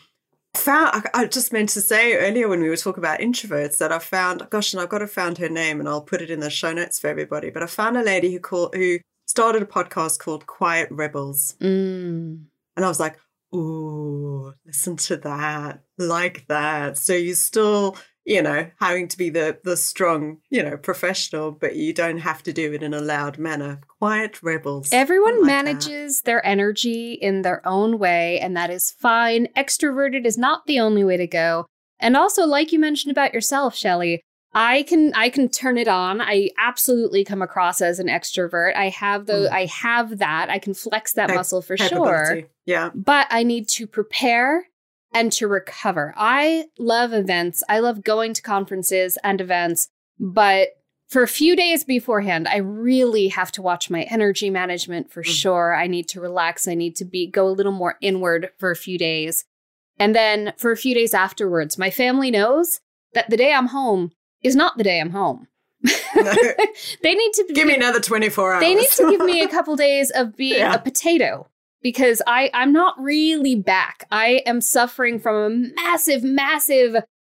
Found, 0.56 0.90
I- 1.14 1.22
I 1.22 1.26
just 1.26 1.52
meant 1.52 1.68
to 1.70 1.80
say 1.80 2.14
earlier 2.16 2.48
when 2.48 2.60
we 2.60 2.68
were 2.68 2.76
talking 2.76 3.02
about 3.02 3.20
introverts 3.20 3.78
that 3.78 3.92
I 3.92 3.98
found, 3.98 4.48
gosh, 4.50 4.72
and 4.72 4.80
I've 4.80 4.88
got 4.88 4.98
to 4.98 5.06
find 5.06 5.38
her 5.38 5.48
name 5.48 5.80
and 5.80 5.88
I'll 5.88 6.02
put 6.02 6.22
it 6.22 6.30
in 6.30 6.40
the 6.40 6.50
show 6.50 6.72
notes 6.72 6.98
for 6.98 7.08
everybody. 7.08 7.50
But 7.50 7.62
I 7.62 7.66
found 7.66 7.96
a 7.96 8.02
lady 8.02 8.32
who 8.32 8.40
called, 8.40 8.74
who 8.74 8.98
started 9.26 9.62
a 9.62 9.66
podcast 9.66 10.18
called 10.18 10.46
Quiet 10.46 10.88
Rebels. 10.90 11.54
Mm. 11.60 12.44
And 12.76 12.84
I 12.84 12.88
was 12.88 13.00
like, 13.00 13.18
ooh, 13.54 14.52
listen 14.64 14.96
to 14.96 15.16
that. 15.18 15.82
Like 15.98 16.46
that. 16.48 16.98
So 16.98 17.14
you're 17.14 17.34
still, 17.36 17.96
you 18.26 18.42
know, 18.42 18.68
having 18.80 19.06
to 19.08 19.16
be 19.16 19.30
the 19.30 19.58
the 19.62 19.76
strong, 19.76 20.38
you 20.50 20.62
know, 20.62 20.76
professional, 20.76 21.52
but 21.52 21.76
you 21.76 21.92
don't 21.92 22.18
have 22.18 22.42
to 22.42 22.52
do 22.52 22.72
it 22.72 22.82
in 22.82 22.92
a 22.92 23.00
loud 23.00 23.38
manner. 23.38 23.80
Quiet 23.98 24.42
rebels. 24.42 24.88
Everyone 24.92 25.40
like 25.42 25.48
that. 25.48 25.64
manages 25.64 26.22
their 26.22 26.44
energy 26.44 27.12
in 27.12 27.42
their 27.42 27.66
own 27.66 27.98
way, 27.98 28.40
and 28.40 28.56
that 28.56 28.68
is 28.68 28.90
fine. 28.90 29.46
Extroverted 29.56 30.26
is 30.26 30.36
not 30.36 30.66
the 30.66 30.80
only 30.80 31.04
way 31.04 31.16
to 31.16 31.26
go. 31.26 31.66
And 32.00 32.16
also, 32.16 32.44
like 32.44 32.72
you 32.72 32.78
mentioned 32.78 33.12
about 33.12 33.32
yourself, 33.32 33.76
Shelley, 33.76 34.20
I 34.52 34.82
can 34.82 35.12
I 35.14 35.28
can 35.28 35.48
turn 35.48 35.78
it 35.78 35.86
on. 35.86 36.20
I 36.20 36.50
absolutely 36.58 37.24
come 37.24 37.42
across 37.42 37.80
as 37.80 38.00
an 38.00 38.08
extrovert. 38.08 38.74
I 38.74 38.88
have 38.88 39.26
the 39.26 39.32
Mm. 39.32 39.52
I 39.52 39.66
have 39.66 40.18
that. 40.18 40.50
I 40.50 40.58
can 40.58 40.74
flex 40.74 41.12
that 41.12 41.32
muscle 41.32 41.62
for 41.62 41.76
sure. 41.76 42.42
Yeah. 42.64 42.90
But 42.94 43.28
I 43.30 43.44
need 43.44 43.68
to 43.68 43.86
prepare 43.86 44.66
and 45.12 45.32
to 45.32 45.48
recover. 45.48 46.12
I 46.16 46.66
love 46.78 47.12
events. 47.12 47.62
I 47.68 47.78
love 47.78 48.02
going 48.04 48.34
to 48.34 48.42
conferences 48.42 49.16
and 49.24 49.40
events, 49.40 49.88
but 50.18 50.68
for 51.08 51.22
a 51.22 51.28
few 51.28 51.54
days 51.54 51.84
beforehand, 51.84 52.48
I 52.48 52.56
really 52.56 53.28
have 53.28 53.52
to 53.52 53.62
watch 53.62 53.88
my 53.90 54.02
energy 54.02 54.50
management 54.50 55.12
for 55.12 55.22
Mm. 55.22 55.26
sure. 55.26 55.74
I 55.74 55.86
need 55.86 56.08
to 56.08 56.20
relax. 56.20 56.66
I 56.66 56.74
need 56.74 56.96
to 56.96 57.04
be 57.04 57.28
go 57.30 57.46
a 57.46 57.50
little 57.50 57.70
more 57.72 57.96
inward 58.00 58.50
for 58.58 58.70
a 58.72 58.76
few 58.76 58.98
days. 58.98 59.44
And 59.98 60.14
then 60.14 60.52
for 60.58 60.72
a 60.72 60.76
few 60.76 60.94
days 60.94 61.14
afterwards, 61.14 61.78
my 61.78 61.90
family 61.90 62.30
knows 62.30 62.80
that 63.14 63.30
the 63.30 63.36
day 63.36 63.52
I'm 63.52 63.68
home 63.68 64.10
is 64.42 64.56
not 64.56 64.76
the 64.78 64.84
day 64.84 65.00
I'm 65.00 65.10
home. 65.10 65.46
they 66.14 67.14
need 67.14 67.32
to 67.34 67.46
Give 67.54 67.66
me 67.68 67.74
another 67.76 68.00
24 68.00 68.54
hours. 68.54 68.60
they 68.60 68.74
need 68.74 68.90
to 68.90 69.10
give 69.10 69.20
me 69.24 69.42
a 69.42 69.48
couple 69.48 69.76
days 69.76 70.10
of 70.10 70.36
being 70.36 70.58
Yeah. 70.58 70.74
a 70.74 70.78
potato 70.78 71.48
because 71.90 72.20
I 72.26 72.50
I'm 72.52 72.72
not 72.72 73.00
really 73.00 73.54
back. 73.54 74.06
I 74.10 74.42
am 74.44 74.60
suffering 74.60 75.20
from 75.20 75.36
a 75.36 75.48
massive 75.82 76.24
massive 76.24 76.96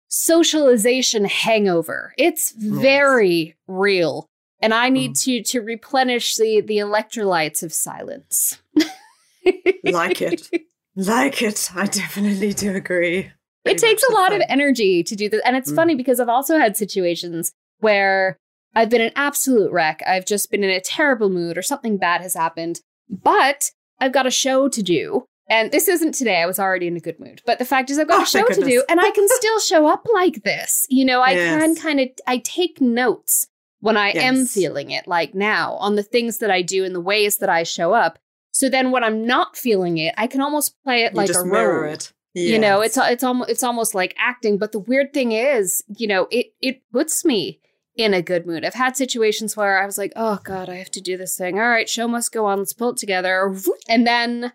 socialization 0.09 1.25
hangover. 1.25 2.15
It's 2.17 2.53
very 2.53 3.57
real. 3.67 4.27
And 4.61 4.73
I 4.73 4.89
need 4.89 5.13
Mm. 5.15 5.23
to 5.25 5.43
to 5.43 5.61
replenish 5.61 6.37
the 6.37 6.61
the 6.61 6.77
electrolytes 6.79 7.65
of 7.65 7.73
silence. 7.73 8.59
like 9.85 10.23
it. 10.23 10.49
Like 10.95 11.43
it. 11.43 11.71
I 11.75 11.87
definitely 11.87 12.53
do 12.55 12.75
agree. 12.75 13.33
it 13.65 13.79
takes 13.79 14.05
a 14.09 14.13
lot 14.13 14.33
of 14.33 14.41
energy 14.49 15.03
to 15.03 15.17
do 15.17 15.29
this. 15.29 15.41
And 15.45 15.57
it's 15.57 15.73
Mm. 15.73 15.77
funny 15.77 15.95
because 15.97 16.21
I've 16.21 16.29
also 16.29 16.57
had 16.57 16.77
situations 16.77 17.51
where 17.81 18.37
I've 18.77 18.91
been 18.91 19.01
an 19.01 19.13
absolute 19.17 19.73
wreck. 19.73 20.03
I've 20.07 20.25
just 20.25 20.51
been 20.53 20.63
in 20.63 20.71
a 20.71 20.81
terrible 20.81 21.31
mood 21.31 21.59
or 21.59 21.63
something 21.63 21.97
bad 21.97 22.21
has 22.21 22.35
happened, 22.35 22.81
but 23.09 23.73
I've 24.01 24.13
got 24.13 24.27
a 24.27 24.31
show 24.31 24.69
to 24.69 24.83
do. 24.83 25.27
And 25.49 25.71
this 25.71 25.87
isn't 25.87 26.13
today. 26.13 26.43
I 26.43 26.47
was 26.47 26.59
already 26.59 26.89
in 26.89 26.97
a 26.97 27.01
good 27.01 27.21
mood. 27.21 27.41
But 27.47 27.59
the 27.61 27.65
fact 27.65 27.89
is 27.91 27.99
I've 28.01 28.09
got 28.09 28.19
Oh, 28.21 28.23
a 28.25 28.27
show 28.27 28.47
to 28.49 28.65
do 28.65 28.83
and 28.89 29.01
I 29.01 29.11
can 29.13 29.29
still 29.31 29.61
show 29.61 29.87
up 29.87 30.05
like 30.13 30.43
this. 30.43 30.87
You 30.89 31.05
know, 31.05 31.23
I 31.23 31.35
can 31.35 31.77
kind 31.77 32.01
of 32.01 32.09
I 32.27 32.39
take 32.39 32.81
notes 32.81 33.47
when 33.81 33.97
I 33.97 34.09
am 34.09 34.47
feeling 34.47 34.91
it 34.91 35.07
like 35.07 35.35
now 35.35 35.75
on 35.75 35.95
the 35.95 36.03
things 36.03 36.39
that 36.39 36.51
I 36.51 36.63
do 36.63 36.85
and 36.85 36.95
the 36.95 37.01
ways 37.01 37.39
that 37.39 37.49
I 37.49 37.63
show 37.63 37.93
up. 37.93 38.19
So 38.51 38.69
then 38.69 38.91
when 38.91 39.05
I'm 39.05 39.25
not 39.25 39.57
feeling 39.57 39.99
it, 39.99 40.15
I 40.17 40.27
can 40.27 40.41
almost 40.41 40.75
play 40.83 41.05
it 41.05 41.13
You 41.13 41.17
like 41.19 41.27
just 41.29 41.45
a 41.45 41.47
mirror 41.47 41.83
role. 41.85 41.93
it. 41.93 42.13
You 42.35 42.59
know, 42.59 42.81
it's 42.81 42.99
it's 43.01 43.23
almost 43.23 43.49
it's 43.49 43.63
almost 43.63 43.95
like 43.95 44.15
acting. 44.19 44.59
But 44.59 44.73
the 44.73 44.79
weird 44.81 45.15
thing 45.15 45.31
is, 45.33 45.83
you 45.97 46.09
know, 46.09 46.27
it 46.33 46.47
it 46.61 46.83
puts 46.93 47.25
me 47.25 47.61
in 47.97 48.13
a 48.15 48.23
good 48.23 48.47
mood. 48.47 48.65
I've 48.65 48.75
had 48.75 48.97
situations 48.97 49.57
where 49.57 49.81
I 49.81 49.87
was 49.87 49.97
like, 49.99 50.13
oh 50.17 50.39
god, 50.45 50.69
I 50.69 50.75
have 50.77 50.91
to 50.93 51.01
do 51.01 51.17
this 51.17 51.37
thing. 51.37 51.59
All 51.59 51.69
right, 51.69 51.89
show 51.89 52.07
must 52.09 52.33
go 52.33 52.47
on. 52.47 52.59
Let's 52.59 52.73
pull 52.73 52.91
it 52.91 52.97
together. 52.99 53.55
And 53.89 54.07
then 54.07 54.53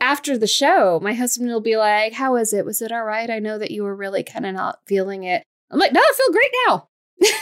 after 0.00 0.38
the 0.38 0.46
show, 0.46 1.00
my 1.02 1.12
husband 1.14 1.50
will 1.50 1.60
be 1.60 1.76
like, 1.76 2.12
"How 2.14 2.36
is 2.36 2.52
it? 2.52 2.64
Was 2.64 2.80
it 2.80 2.92
all 2.92 3.02
right? 3.04 3.28
I 3.28 3.40
know 3.40 3.58
that 3.58 3.70
you 3.72 3.82
were 3.82 3.94
really 3.96 4.22
kind 4.22 4.46
of 4.46 4.54
not 4.54 4.78
feeling 4.86 5.24
it." 5.24 5.42
I'm 5.70 5.78
like, 5.78 5.92
"No, 5.92 6.00
I 6.00 6.12
feel 6.16 6.32
great 6.32 6.50
now." 6.66 6.88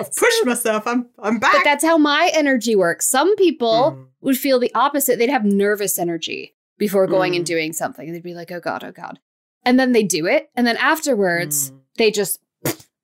I've 0.00 0.14
pushed 0.16 0.44
myself. 0.44 0.86
I'm 0.86 1.08
I'm 1.18 1.38
back. 1.38 1.52
But 1.52 1.64
that's 1.64 1.84
how 1.84 1.96
my 1.96 2.30
energy 2.34 2.74
works. 2.74 3.06
Some 3.08 3.36
people 3.36 3.92
Mm. 3.96 4.06
would 4.22 4.36
feel 4.36 4.58
the 4.58 4.74
opposite. 4.74 5.18
They'd 5.18 5.30
have 5.30 5.44
nervous 5.44 5.98
energy 5.98 6.54
before 6.76 7.06
going 7.06 7.36
and 7.36 7.44
Mm. 7.44 7.48
doing 7.48 7.72
something. 7.72 8.12
They'd 8.12 8.22
be 8.22 8.34
like, 8.34 8.50
oh 8.50 8.58
God, 8.60 8.82
oh 8.82 8.90
God. 8.90 9.20
And 9.64 9.78
then 9.78 9.92
they 9.92 10.02
do 10.02 10.26
it. 10.26 10.50
And 10.56 10.66
then 10.66 10.76
afterwards, 10.78 11.70
Mm. 11.70 11.80
They 11.96 12.10
just, 12.10 12.40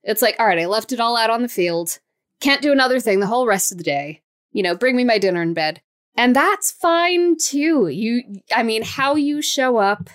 it's 0.02 0.22
like, 0.22 0.36
all 0.38 0.46
right, 0.46 0.58
I 0.58 0.66
left 0.66 0.92
it 0.92 1.00
all 1.00 1.16
out 1.16 1.30
on 1.30 1.42
the 1.42 1.48
field. 1.48 1.98
Can't 2.40 2.62
do 2.62 2.72
another 2.72 3.00
thing 3.00 3.20
the 3.20 3.26
whole 3.26 3.46
rest 3.46 3.70
of 3.72 3.78
the 3.78 3.84
day. 3.84 4.22
You 4.52 4.62
know, 4.62 4.74
bring 4.74 4.96
me 4.96 5.04
my 5.04 5.18
dinner 5.18 5.42
in 5.42 5.54
bed. 5.54 5.80
And 6.16 6.34
that's 6.34 6.70
fine 6.70 7.36
too. 7.36 7.86
You, 7.88 8.22
I 8.54 8.62
mean, 8.62 8.82
how 8.82 9.14
you 9.14 9.42
show 9.42 9.76
up 9.78 10.10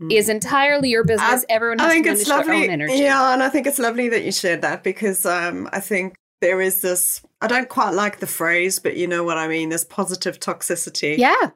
Mm. 0.00 0.12
is 0.12 0.28
entirely 0.30 0.88
your 0.88 1.04
business. 1.04 1.44
Everyone 1.50 1.78
has 1.78 1.88
I 1.88 1.90
think 1.90 2.06
to 2.06 2.12
it's 2.12 2.26
manage 2.26 2.46
their 2.46 2.54
lovely. 2.54 2.68
own 2.68 2.72
energy. 2.72 2.94
Yeah, 3.02 3.34
and 3.34 3.42
I 3.42 3.50
think 3.50 3.66
it's 3.66 3.78
lovely 3.78 4.08
that 4.08 4.24
you 4.24 4.32
shared 4.32 4.62
that 4.62 4.82
because 4.82 5.26
um, 5.26 5.68
I 5.72 5.80
think 5.80 6.14
there 6.40 6.60
is 6.62 6.80
this. 6.80 7.20
I 7.42 7.48
don't 7.48 7.68
quite 7.68 7.90
like 7.92 8.18
the 8.20 8.26
phrase, 8.26 8.78
but 8.78 8.96
you 8.96 9.06
know 9.06 9.24
what 9.24 9.36
I 9.36 9.46
mean. 9.46 9.68
This 9.68 9.84
positive 9.84 10.40
toxicity. 10.40 11.18
Yeah. 11.18 11.50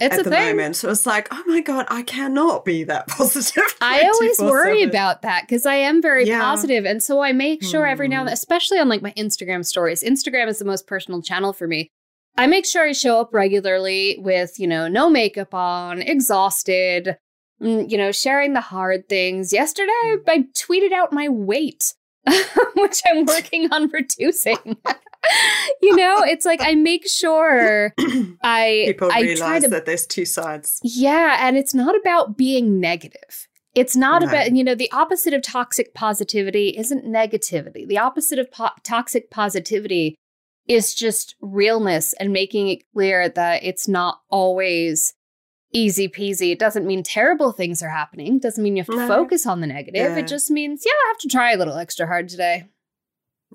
It's 0.00 0.14
at 0.14 0.20
a 0.20 0.22
the 0.24 0.30
thing. 0.30 0.56
moment, 0.56 0.76
so 0.76 0.90
it's 0.90 1.06
like, 1.06 1.28
oh 1.30 1.42
my 1.46 1.60
god, 1.60 1.86
I 1.88 2.02
cannot 2.02 2.64
be 2.64 2.84
that 2.84 3.06
positive. 3.08 3.62
I 3.80 4.02
always 4.04 4.38
worry 4.38 4.82
about 4.82 5.22
that 5.22 5.42
because 5.42 5.66
I 5.66 5.74
am 5.76 6.00
very 6.02 6.26
Yeah. 6.26 6.40
positive, 6.40 6.84
and 6.84 7.02
so 7.02 7.20
I 7.20 7.32
make 7.32 7.62
sure 7.64 7.86
every 7.86 8.08
now 8.08 8.20
and 8.20 8.22
Hmm. 8.22 8.26
then, 8.26 8.32
especially 8.34 8.78
on 8.78 8.88
like 8.88 9.02
my 9.02 9.12
Instagram 9.12 9.64
stories. 9.64 10.02
Instagram 10.02 10.48
is 10.48 10.58
the 10.58 10.64
most 10.64 10.86
personal 10.86 11.20
channel 11.22 11.52
for 11.52 11.66
me. 11.66 11.88
I 12.36 12.46
make 12.46 12.66
sure 12.66 12.84
I 12.84 12.92
show 12.92 13.20
up 13.20 13.34
regularly 13.34 14.16
with 14.20 14.58
you 14.60 14.66
know 14.68 14.86
no 14.88 15.10
makeup 15.10 15.52
on, 15.54 16.00
exhausted, 16.02 17.16
mm, 17.60 17.90
you 17.90 17.98
know, 17.98 18.12
sharing 18.12 18.52
the 18.52 18.60
hard 18.60 19.08
things. 19.08 19.52
Yesterday, 19.52 19.90
Hmm. 20.04 20.20
I 20.30 20.44
tweeted 20.56 20.92
out 20.92 21.12
my 21.12 21.28
weight, 21.28 21.94
which 22.76 23.00
I'm 23.06 23.24
working 23.24 23.72
on 23.72 23.88
reducing. 23.88 24.76
you 25.82 25.96
know, 25.96 26.22
it's 26.22 26.44
like 26.44 26.60
I 26.62 26.74
make 26.74 27.08
sure 27.08 27.92
I 28.42 28.84
People 28.86 29.10
I 29.12 29.20
realize 29.20 29.38
try 29.38 29.60
to 29.60 29.68
that 29.68 29.86
there's 29.86 30.06
two 30.06 30.24
sides. 30.24 30.80
yeah, 30.82 31.36
and 31.46 31.56
it's 31.56 31.74
not 31.74 31.96
about 31.96 32.36
being 32.36 32.80
negative. 32.80 33.46
It's 33.74 33.94
not 33.94 34.22
No. 34.22 34.28
about, 34.28 34.52
you 34.56 34.64
know, 34.64 34.74
the 34.74 34.90
opposite 34.92 35.34
of 35.34 35.42
toxic 35.42 35.94
positivity 35.94 36.70
isn't 36.76 37.04
negativity. 37.04 37.86
The 37.86 37.98
opposite 37.98 38.38
of 38.38 38.50
po- 38.50 38.70
toxic 38.82 39.30
positivity 39.30 40.16
is 40.66 40.94
just 40.94 41.36
realness 41.40 42.12
and 42.14 42.32
making 42.32 42.68
it 42.68 42.82
clear 42.92 43.28
that 43.28 43.62
it's 43.64 43.86
not 43.86 44.20
always 44.30 45.14
easy 45.72 46.08
peasy. 46.08 46.50
It 46.50 46.58
doesn't 46.58 46.86
mean 46.86 47.02
terrible 47.02 47.52
things 47.52 47.82
are 47.82 47.90
happening. 47.90 48.36
It 48.36 48.42
doesn't 48.42 48.62
mean 48.64 48.76
you 48.76 48.82
have 48.82 48.90
to 48.94 48.96
No. 48.96 49.06
focus 49.06 49.46
on 49.46 49.60
the 49.60 49.66
negative. 49.66 50.12
Yeah. 50.12 50.16
It 50.18 50.26
just 50.26 50.50
means, 50.50 50.82
yeah, 50.84 50.92
I 50.92 51.08
have 51.10 51.18
to 51.18 51.28
try 51.28 51.52
a 51.52 51.56
little 51.56 51.76
extra 51.76 52.06
hard 52.06 52.28
today. 52.28 52.64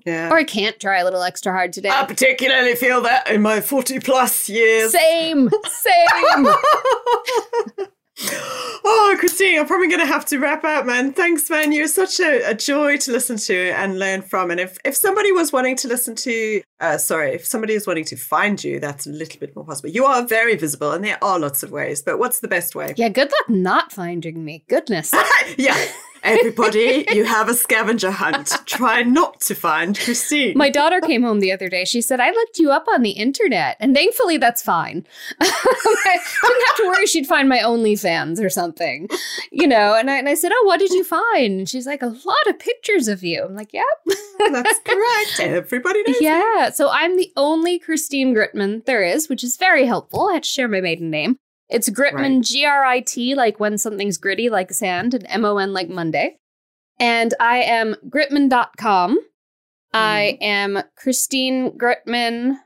Yeah. 0.04 0.30
Or 0.30 0.36
I 0.36 0.44
can't 0.44 0.78
try 0.80 0.98
a 0.98 1.04
little 1.04 1.22
extra 1.22 1.52
hard 1.52 1.72
today. 1.72 1.88
I 1.90 2.04
particularly 2.04 2.74
feel 2.74 3.00
that 3.02 3.28
in 3.28 3.42
my 3.42 3.60
40 3.60 4.00
plus 4.00 4.48
years. 4.48 4.92
Same, 4.92 5.48
same. 5.48 6.46
oh, 8.84 9.16
Christine, 9.18 9.58
I'm 9.58 9.66
probably 9.66 9.88
going 9.88 10.00
to 10.00 10.06
have 10.06 10.24
to 10.26 10.38
wrap 10.38 10.64
up, 10.64 10.86
man. 10.86 11.12
Thanks, 11.12 11.48
man. 11.48 11.72
You're 11.72 11.88
such 11.88 12.20
a, 12.20 12.50
a 12.50 12.54
joy 12.54 12.96
to 12.98 13.12
listen 13.12 13.36
to 13.38 13.70
and 13.70 13.98
learn 13.98 14.22
from. 14.22 14.50
And 14.50 14.60
if, 14.60 14.78
if 14.84 14.94
somebody 14.94 15.32
was 15.32 15.52
wanting 15.52 15.76
to 15.76 15.88
listen 15.88 16.14
to, 16.16 16.62
uh, 16.80 16.98
sorry, 16.98 17.34
if 17.34 17.46
somebody 17.46 17.74
is 17.74 17.86
wanting 17.86 18.04
to 18.06 18.16
find 18.16 18.62
you, 18.62 18.80
that's 18.80 19.06
a 19.06 19.10
little 19.10 19.40
bit 19.40 19.54
more 19.56 19.64
possible. 19.64 19.90
You 19.90 20.04
are 20.04 20.26
very 20.26 20.56
visible 20.56 20.92
and 20.92 21.04
there 21.04 21.22
are 21.22 21.38
lots 21.38 21.62
of 21.62 21.70
ways, 21.70 22.02
but 22.02 22.18
what's 22.18 22.40
the 22.40 22.48
best 22.48 22.74
way? 22.74 22.94
yeah, 22.96 23.08
good 23.08 23.30
luck 23.30 23.48
not 23.48 23.92
finding 23.92 24.44
me. 24.44 24.64
Goodness. 24.68 25.12
yeah. 25.56 25.86
Everybody, 26.24 27.04
you 27.12 27.24
have 27.24 27.48
a 27.48 27.54
scavenger 27.54 28.10
hunt. 28.10 28.52
Try 28.66 29.02
not 29.02 29.40
to 29.42 29.54
find 29.54 29.98
Christine. 29.98 30.56
My 30.56 30.70
daughter 30.70 31.00
came 31.00 31.22
home 31.22 31.40
the 31.40 31.52
other 31.52 31.68
day. 31.68 31.84
She 31.84 32.00
said, 32.00 32.18
I 32.18 32.30
looked 32.30 32.58
you 32.58 32.70
up 32.72 32.86
on 32.88 33.02
the 33.02 33.10
internet. 33.10 33.76
And 33.78 33.94
thankfully, 33.94 34.38
that's 34.38 34.62
fine. 34.62 35.06
I 35.40 36.18
didn't 36.42 36.66
have 36.66 36.76
to 36.76 36.86
worry 36.88 37.06
she'd 37.06 37.26
find 37.26 37.48
my 37.48 37.58
OnlyFans 37.58 38.42
or 38.42 38.48
something, 38.48 39.08
you 39.52 39.66
know. 39.66 39.94
And 39.94 40.10
I, 40.10 40.16
and 40.18 40.28
I 40.28 40.34
said, 40.34 40.52
Oh, 40.54 40.64
what 40.64 40.80
did 40.80 40.90
you 40.92 41.04
find? 41.04 41.58
And 41.60 41.68
she's 41.68 41.86
like, 41.86 42.02
A 42.02 42.06
lot 42.06 42.46
of 42.46 42.58
pictures 42.58 43.06
of 43.08 43.22
you. 43.22 43.44
I'm 43.44 43.54
like, 43.54 43.72
Yep. 43.72 43.84
Oh, 44.40 44.50
that's 44.52 44.80
correct. 44.80 45.40
Everybody 45.54 46.02
knows. 46.04 46.16
yeah. 46.20 46.70
So 46.70 46.88
I'm 46.90 47.16
the 47.16 47.32
only 47.36 47.78
Christine 47.78 48.34
Gritmon 48.34 48.84
there 48.84 49.02
is, 49.02 49.28
which 49.28 49.44
is 49.44 49.56
very 49.56 49.86
helpful. 49.86 50.28
I 50.28 50.34
had 50.34 50.42
to 50.42 50.48
share 50.48 50.68
my 50.68 50.80
maiden 50.80 51.10
name. 51.10 51.38
It's 51.74 51.90
Gritmon, 51.90 52.46
G 52.46 52.64
R 52.64 52.84
I 52.84 53.00
T, 53.00 53.34
like 53.34 53.58
when 53.58 53.78
something's 53.78 54.16
gritty, 54.16 54.48
like 54.48 54.72
sand, 54.72 55.12
and 55.12 55.26
M 55.28 55.44
O 55.44 55.58
N, 55.58 55.72
like 55.72 55.88
Monday. 55.88 56.36
And 57.00 57.34
I 57.40 57.62
am 57.62 57.96
gritmon.com. 58.08 59.18
I 59.92 60.38
am 60.40 60.84
Christine 60.94 61.76
Gritmon 61.76 62.58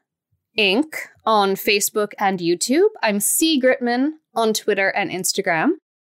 Inc. 0.58 0.94
on 1.24 1.54
Facebook 1.54 2.12
and 2.18 2.38
YouTube. 2.38 2.88
I'm 3.02 3.18
C 3.18 3.58
Gritmon 3.58 4.10
on 4.34 4.52
Twitter 4.52 4.90
and 4.90 5.10
Instagram. 5.10 5.70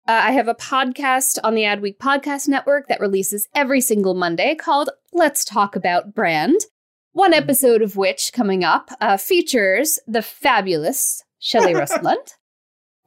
Uh, 0.07 0.21
I 0.25 0.31
have 0.33 0.47
a 0.47 0.53
podcast 0.53 1.39
on 1.43 1.55
the 1.55 1.63
Adweek 1.63 1.97
Podcast 1.97 2.47
Network 2.47 2.89
that 2.89 2.99
releases 2.99 3.47
every 3.55 3.81
single 3.81 4.13
Monday 4.13 4.53
called 4.53 4.91
Let's 5.11 5.43
Talk 5.43 5.75
About 5.75 6.13
Brand. 6.13 6.59
One 7.13 7.33
episode 7.33 7.81
of 7.81 7.95
which, 7.97 8.33
coming 8.33 8.63
up, 8.63 8.91
uh, 9.01 9.17
features 9.17 9.97
the 10.05 10.21
fabulous 10.21 11.23
Shelley 11.39 11.73
Röstlund. 11.73 12.35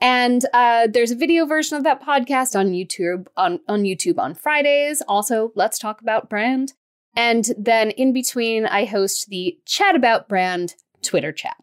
And 0.00 0.44
uh, 0.52 0.88
there's 0.92 1.10
a 1.10 1.16
video 1.16 1.46
version 1.46 1.76
of 1.76 1.84
that 1.84 2.02
podcast 2.02 2.58
on 2.58 2.68
YouTube 2.68 3.26
on, 3.36 3.60
on 3.66 3.82
YouTube 3.82 4.18
on 4.18 4.34
Fridays. 4.34 5.02
Also, 5.08 5.52
let's 5.54 5.78
talk 5.78 6.00
about 6.00 6.28
brand. 6.28 6.74
And 7.14 7.48
then 7.56 7.90
in 7.92 8.12
between, 8.12 8.66
I 8.66 8.84
host 8.84 9.28
the 9.28 9.58
Chat 9.64 9.96
About 9.96 10.28
Brand 10.28 10.74
Twitter 11.02 11.32
chat. 11.32 11.56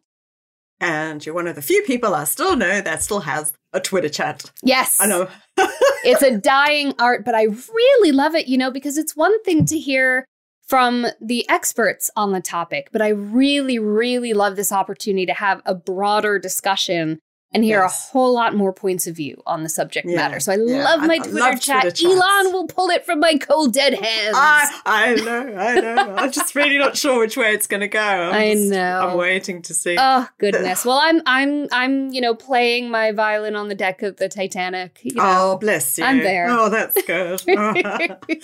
And 0.79 1.23
you're 1.25 1.35
one 1.35 1.47
of 1.47 1.55
the 1.55 1.61
few 1.61 1.83
people 1.83 2.15
I 2.15 2.23
still 2.23 2.55
know 2.55 2.81
that 2.81 3.03
still 3.03 3.21
has 3.21 3.53
a 3.71 3.79
Twitter 3.79 4.09
chat. 4.09 4.51
Yes. 4.63 4.97
I 4.99 5.05
know. 5.05 5.29
it's 5.57 6.23
a 6.23 6.37
dying 6.37 6.93
art, 6.99 7.23
but 7.23 7.35
I 7.35 7.43
really 7.43 8.11
love 8.11 8.35
it, 8.35 8.47
you 8.47 8.57
know, 8.57 8.71
because 8.71 8.97
it's 8.97 9.15
one 9.15 9.41
thing 9.43 9.65
to 9.65 9.79
hear 9.79 10.25
from 10.67 11.05
the 11.21 11.47
experts 11.49 12.09
on 12.15 12.31
the 12.31 12.41
topic, 12.41 12.89
but 12.91 13.01
I 13.01 13.09
really, 13.09 13.77
really 13.79 14.33
love 14.33 14.55
this 14.55 14.71
opportunity 14.71 15.25
to 15.27 15.33
have 15.33 15.61
a 15.65 15.75
broader 15.75 16.39
discussion 16.39 17.19
and 17.53 17.63
hear 17.63 17.81
yes. 17.81 18.09
a 18.09 18.11
whole 18.11 18.33
lot 18.33 18.55
more 18.55 18.73
points 18.73 19.05
of 19.05 19.15
view 19.15 19.41
on 19.45 19.63
the 19.63 19.69
subject 19.69 20.07
yeah. 20.07 20.15
matter. 20.15 20.39
So 20.39 20.53
I 20.53 20.55
yeah. 20.55 20.83
love 20.83 21.01
my 21.01 21.15
I, 21.15 21.17
Twitter, 21.19 21.33
love 21.33 21.61
chat. 21.61 21.81
Twitter 21.81 22.07
Elon 22.07 22.51
will 22.53 22.67
pull 22.67 22.89
it 22.89 23.05
from 23.05 23.19
my 23.19 23.37
cold 23.37 23.73
dead 23.73 23.93
hands. 23.93 24.35
I, 24.37 24.81
I 24.85 25.15
know, 25.15 25.55
I 25.55 25.79
know. 25.79 26.15
I'm 26.15 26.31
just 26.31 26.55
really 26.55 26.77
not 26.77 26.97
sure 26.97 27.19
which 27.19 27.37
way 27.37 27.53
it's 27.53 27.67
going 27.67 27.81
to 27.81 27.87
go. 27.87 27.99
I'm 27.99 28.33
i 28.33 28.53
just, 28.53 28.71
know. 28.71 29.07
I'm 29.07 29.17
waiting 29.17 29.61
to 29.63 29.73
see. 29.73 29.95
Oh 29.99 30.27
goodness. 30.39 30.83
well, 30.85 30.99
I'm 31.01 31.21
I'm 31.25 31.67
I'm 31.71 32.11
you 32.11 32.21
know 32.21 32.33
playing 32.33 32.89
my 32.89 33.11
violin 33.11 33.55
on 33.55 33.67
the 33.67 33.75
deck 33.75 34.01
of 34.01 34.17
the 34.17 34.29
Titanic. 34.29 34.99
You 35.03 35.15
know. 35.15 35.23
Oh 35.23 35.57
bless 35.57 35.97
you. 35.97 36.03
I'm 36.03 36.19
there. 36.19 36.47
Oh, 36.49 36.69
that's 36.69 37.01
good. 37.03 37.41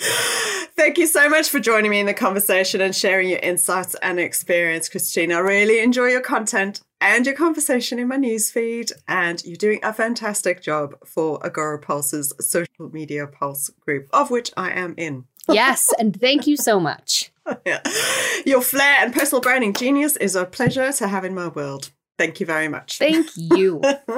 Thank 0.76 0.98
you 0.98 1.06
so 1.06 1.28
much 1.28 1.48
for 1.48 1.58
joining 1.58 1.90
me 1.90 2.00
in 2.00 2.06
the 2.06 2.14
conversation 2.14 2.80
and 2.80 2.94
sharing 2.94 3.28
your 3.28 3.40
insights 3.40 3.96
and 4.02 4.20
experience, 4.20 4.88
Christina. 4.88 5.36
I 5.36 5.38
really 5.38 5.80
enjoy 5.80 6.06
your 6.06 6.20
content 6.20 6.80
and 7.00 7.24
your 7.24 7.34
conversation 7.34 7.98
in 7.98 8.08
my 8.08 8.16
newsfeed. 8.16 8.92
And 9.08 9.42
you're 9.44 9.56
doing 9.56 9.80
a 9.82 9.92
fantastic 9.92 10.62
job 10.62 10.96
for 11.04 11.38
Agorapulse's 11.40 12.32
social 12.40 12.90
media 12.92 13.26
pulse 13.26 13.70
group, 13.80 14.08
of 14.12 14.30
which 14.30 14.52
I 14.56 14.70
am 14.70 14.94
in. 14.96 15.24
yes, 15.48 15.92
and 15.98 16.18
thank 16.20 16.46
you 16.46 16.56
so 16.56 16.78
much. 16.78 17.32
yeah. 17.66 17.80
Your 18.44 18.60
flair 18.60 18.96
and 19.00 19.12
personal 19.12 19.40
branding 19.40 19.72
genius 19.72 20.16
is 20.16 20.36
a 20.36 20.44
pleasure 20.44 20.92
to 20.92 21.08
have 21.08 21.24
in 21.24 21.34
my 21.34 21.48
world. 21.48 21.90
Thank 22.18 22.38
you 22.38 22.46
very 22.46 22.68
much. 22.68 22.98
Thank 22.98 23.28
you. 23.34 23.80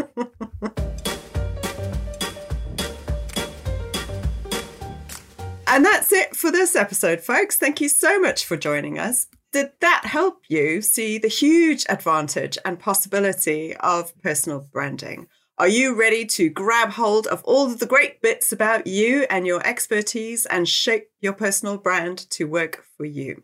and 5.66 5.84
that's 5.84 6.12
it 6.12 6.34
for 6.34 6.50
this 6.50 6.74
episode, 6.74 7.20
folks. 7.20 7.56
Thank 7.56 7.80
you 7.80 7.88
so 7.88 8.18
much 8.18 8.44
for 8.44 8.56
joining 8.56 8.98
us 8.98 9.28
did 9.52 9.72
that 9.80 10.06
help 10.06 10.44
you 10.48 10.80
see 10.80 11.18
the 11.18 11.28
huge 11.28 11.84
advantage 11.88 12.56
and 12.64 12.78
possibility 12.78 13.76
of 13.76 14.18
personal 14.22 14.60
branding? 14.72 15.28
Are 15.58 15.68
you 15.68 15.94
ready 15.94 16.24
to 16.26 16.48
grab 16.48 16.90
hold 16.90 17.26
of 17.26 17.44
all 17.44 17.66
of 17.66 17.78
the 17.78 17.86
great 17.86 18.22
bits 18.22 18.50
about 18.50 18.86
you 18.86 19.26
and 19.28 19.46
your 19.46 19.64
expertise 19.66 20.46
and 20.46 20.66
shape 20.66 21.10
your 21.20 21.34
personal 21.34 21.76
brand 21.76 22.18
to 22.30 22.46
work 22.46 22.84
for 22.96 23.04
you? 23.04 23.42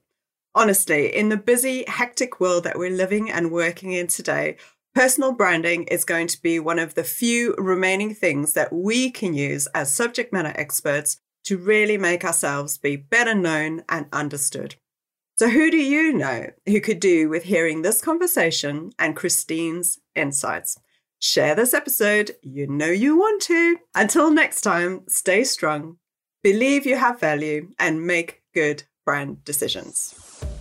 Honestly, 0.54 1.14
in 1.14 1.28
the 1.28 1.36
busy, 1.36 1.84
hectic 1.86 2.40
world 2.40 2.64
that 2.64 2.78
we're 2.78 2.90
living 2.90 3.30
and 3.30 3.52
working 3.52 3.92
in 3.92 4.06
today, 4.06 4.56
personal 4.94 5.32
branding 5.32 5.84
is 5.84 6.06
going 6.06 6.26
to 6.28 6.40
be 6.40 6.58
one 6.58 6.78
of 6.78 6.94
the 6.94 7.04
few 7.04 7.54
remaining 7.58 8.14
things 8.14 8.54
that 8.54 8.72
we 8.72 9.10
can 9.10 9.34
use 9.34 9.66
as 9.74 9.94
subject 9.94 10.32
matter 10.32 10.54
experts 10.56 11.20
to 11.44 11.58
really 11.58 11.98
make 11.98 12.24
ourselves 12.24 12.78
be 12.78 12.96
better 12.96 13.34
known 13.34 13.84
and 13.90 14.06
understood. 14.12 14.76
So, 15.38 15.48
who 15.48 15.70
do 15.70 15.76
you 15.76 16.12
know 16.12 16.46
who 16.66 16.80
could 16.80 16.98
do 16.98 17.28
with 17.28 17.44
hearing 17.44 17.82
this 17.82 18.00
conversation 18.00 18.90
and 18.98 19.14
Christine's 19.14 20.00
insights? 20.16 20.76
Share 21.20 21.54
this 21.54 21.72
episode. 21.72 22.32
You 22.42 22.66
know 22.66 22.90
you 22.90 23.16
want 23.16 23.42
to. 23.42 23.76
Until 23.94 24.32
next 24.32 24.62
time, 24.62 25.02
stay 25.06 25.44
strong, 25.44 25.98
believe 26.42 26.86
you 26.86 26.96
have 26.96 27.20
value, 27.20 27.68
and 27.78 28.04
make 28.04 28.42
good 28.52 28.82
brand 29.06 29.44
decisions. 29.44 30.12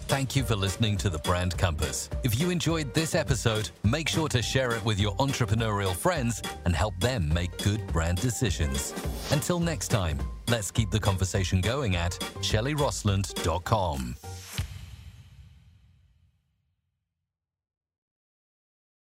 Thank 0.08 0.36
you 0.36 0.44
for 0.44 0.56
listening 0.56 0.96
to 0.98 1.10
the 1.10 1.20
Brand 1.20 1.58
Compass. 1.58 2.08
If 2.24 2.40
you 2.40 2.52
enjoyed 2.52 2.94
this 2.94 3.16
episode, 3.16 3.72
make 3.84 4.08
sure 4.08 4.30
to 4.30 4.44
share 4.44 4.74
it 4.74 4.86
with 4.86 5.00
your 5.00 5.16
entrepreneurial 5.16 5.96
friends 5.96 6.44
and 6.66 6.76
help 6.76 6.94
them 7.00 7.34
make 7.34 7.58
good 7.64 7.86
brand 7.88 8.22
decisions. 8.22 8.94
Until 9.32 9.60
next 9.60 9.88
time, 9.88 10.20
let's 10.48 10.70
keep 10.70 10.92
the 10.92 11.00
conversation 11.00 11.62
going 11.62 11.96
at 11.96 12.12
shelleyrostlund.com. 12.42 14.16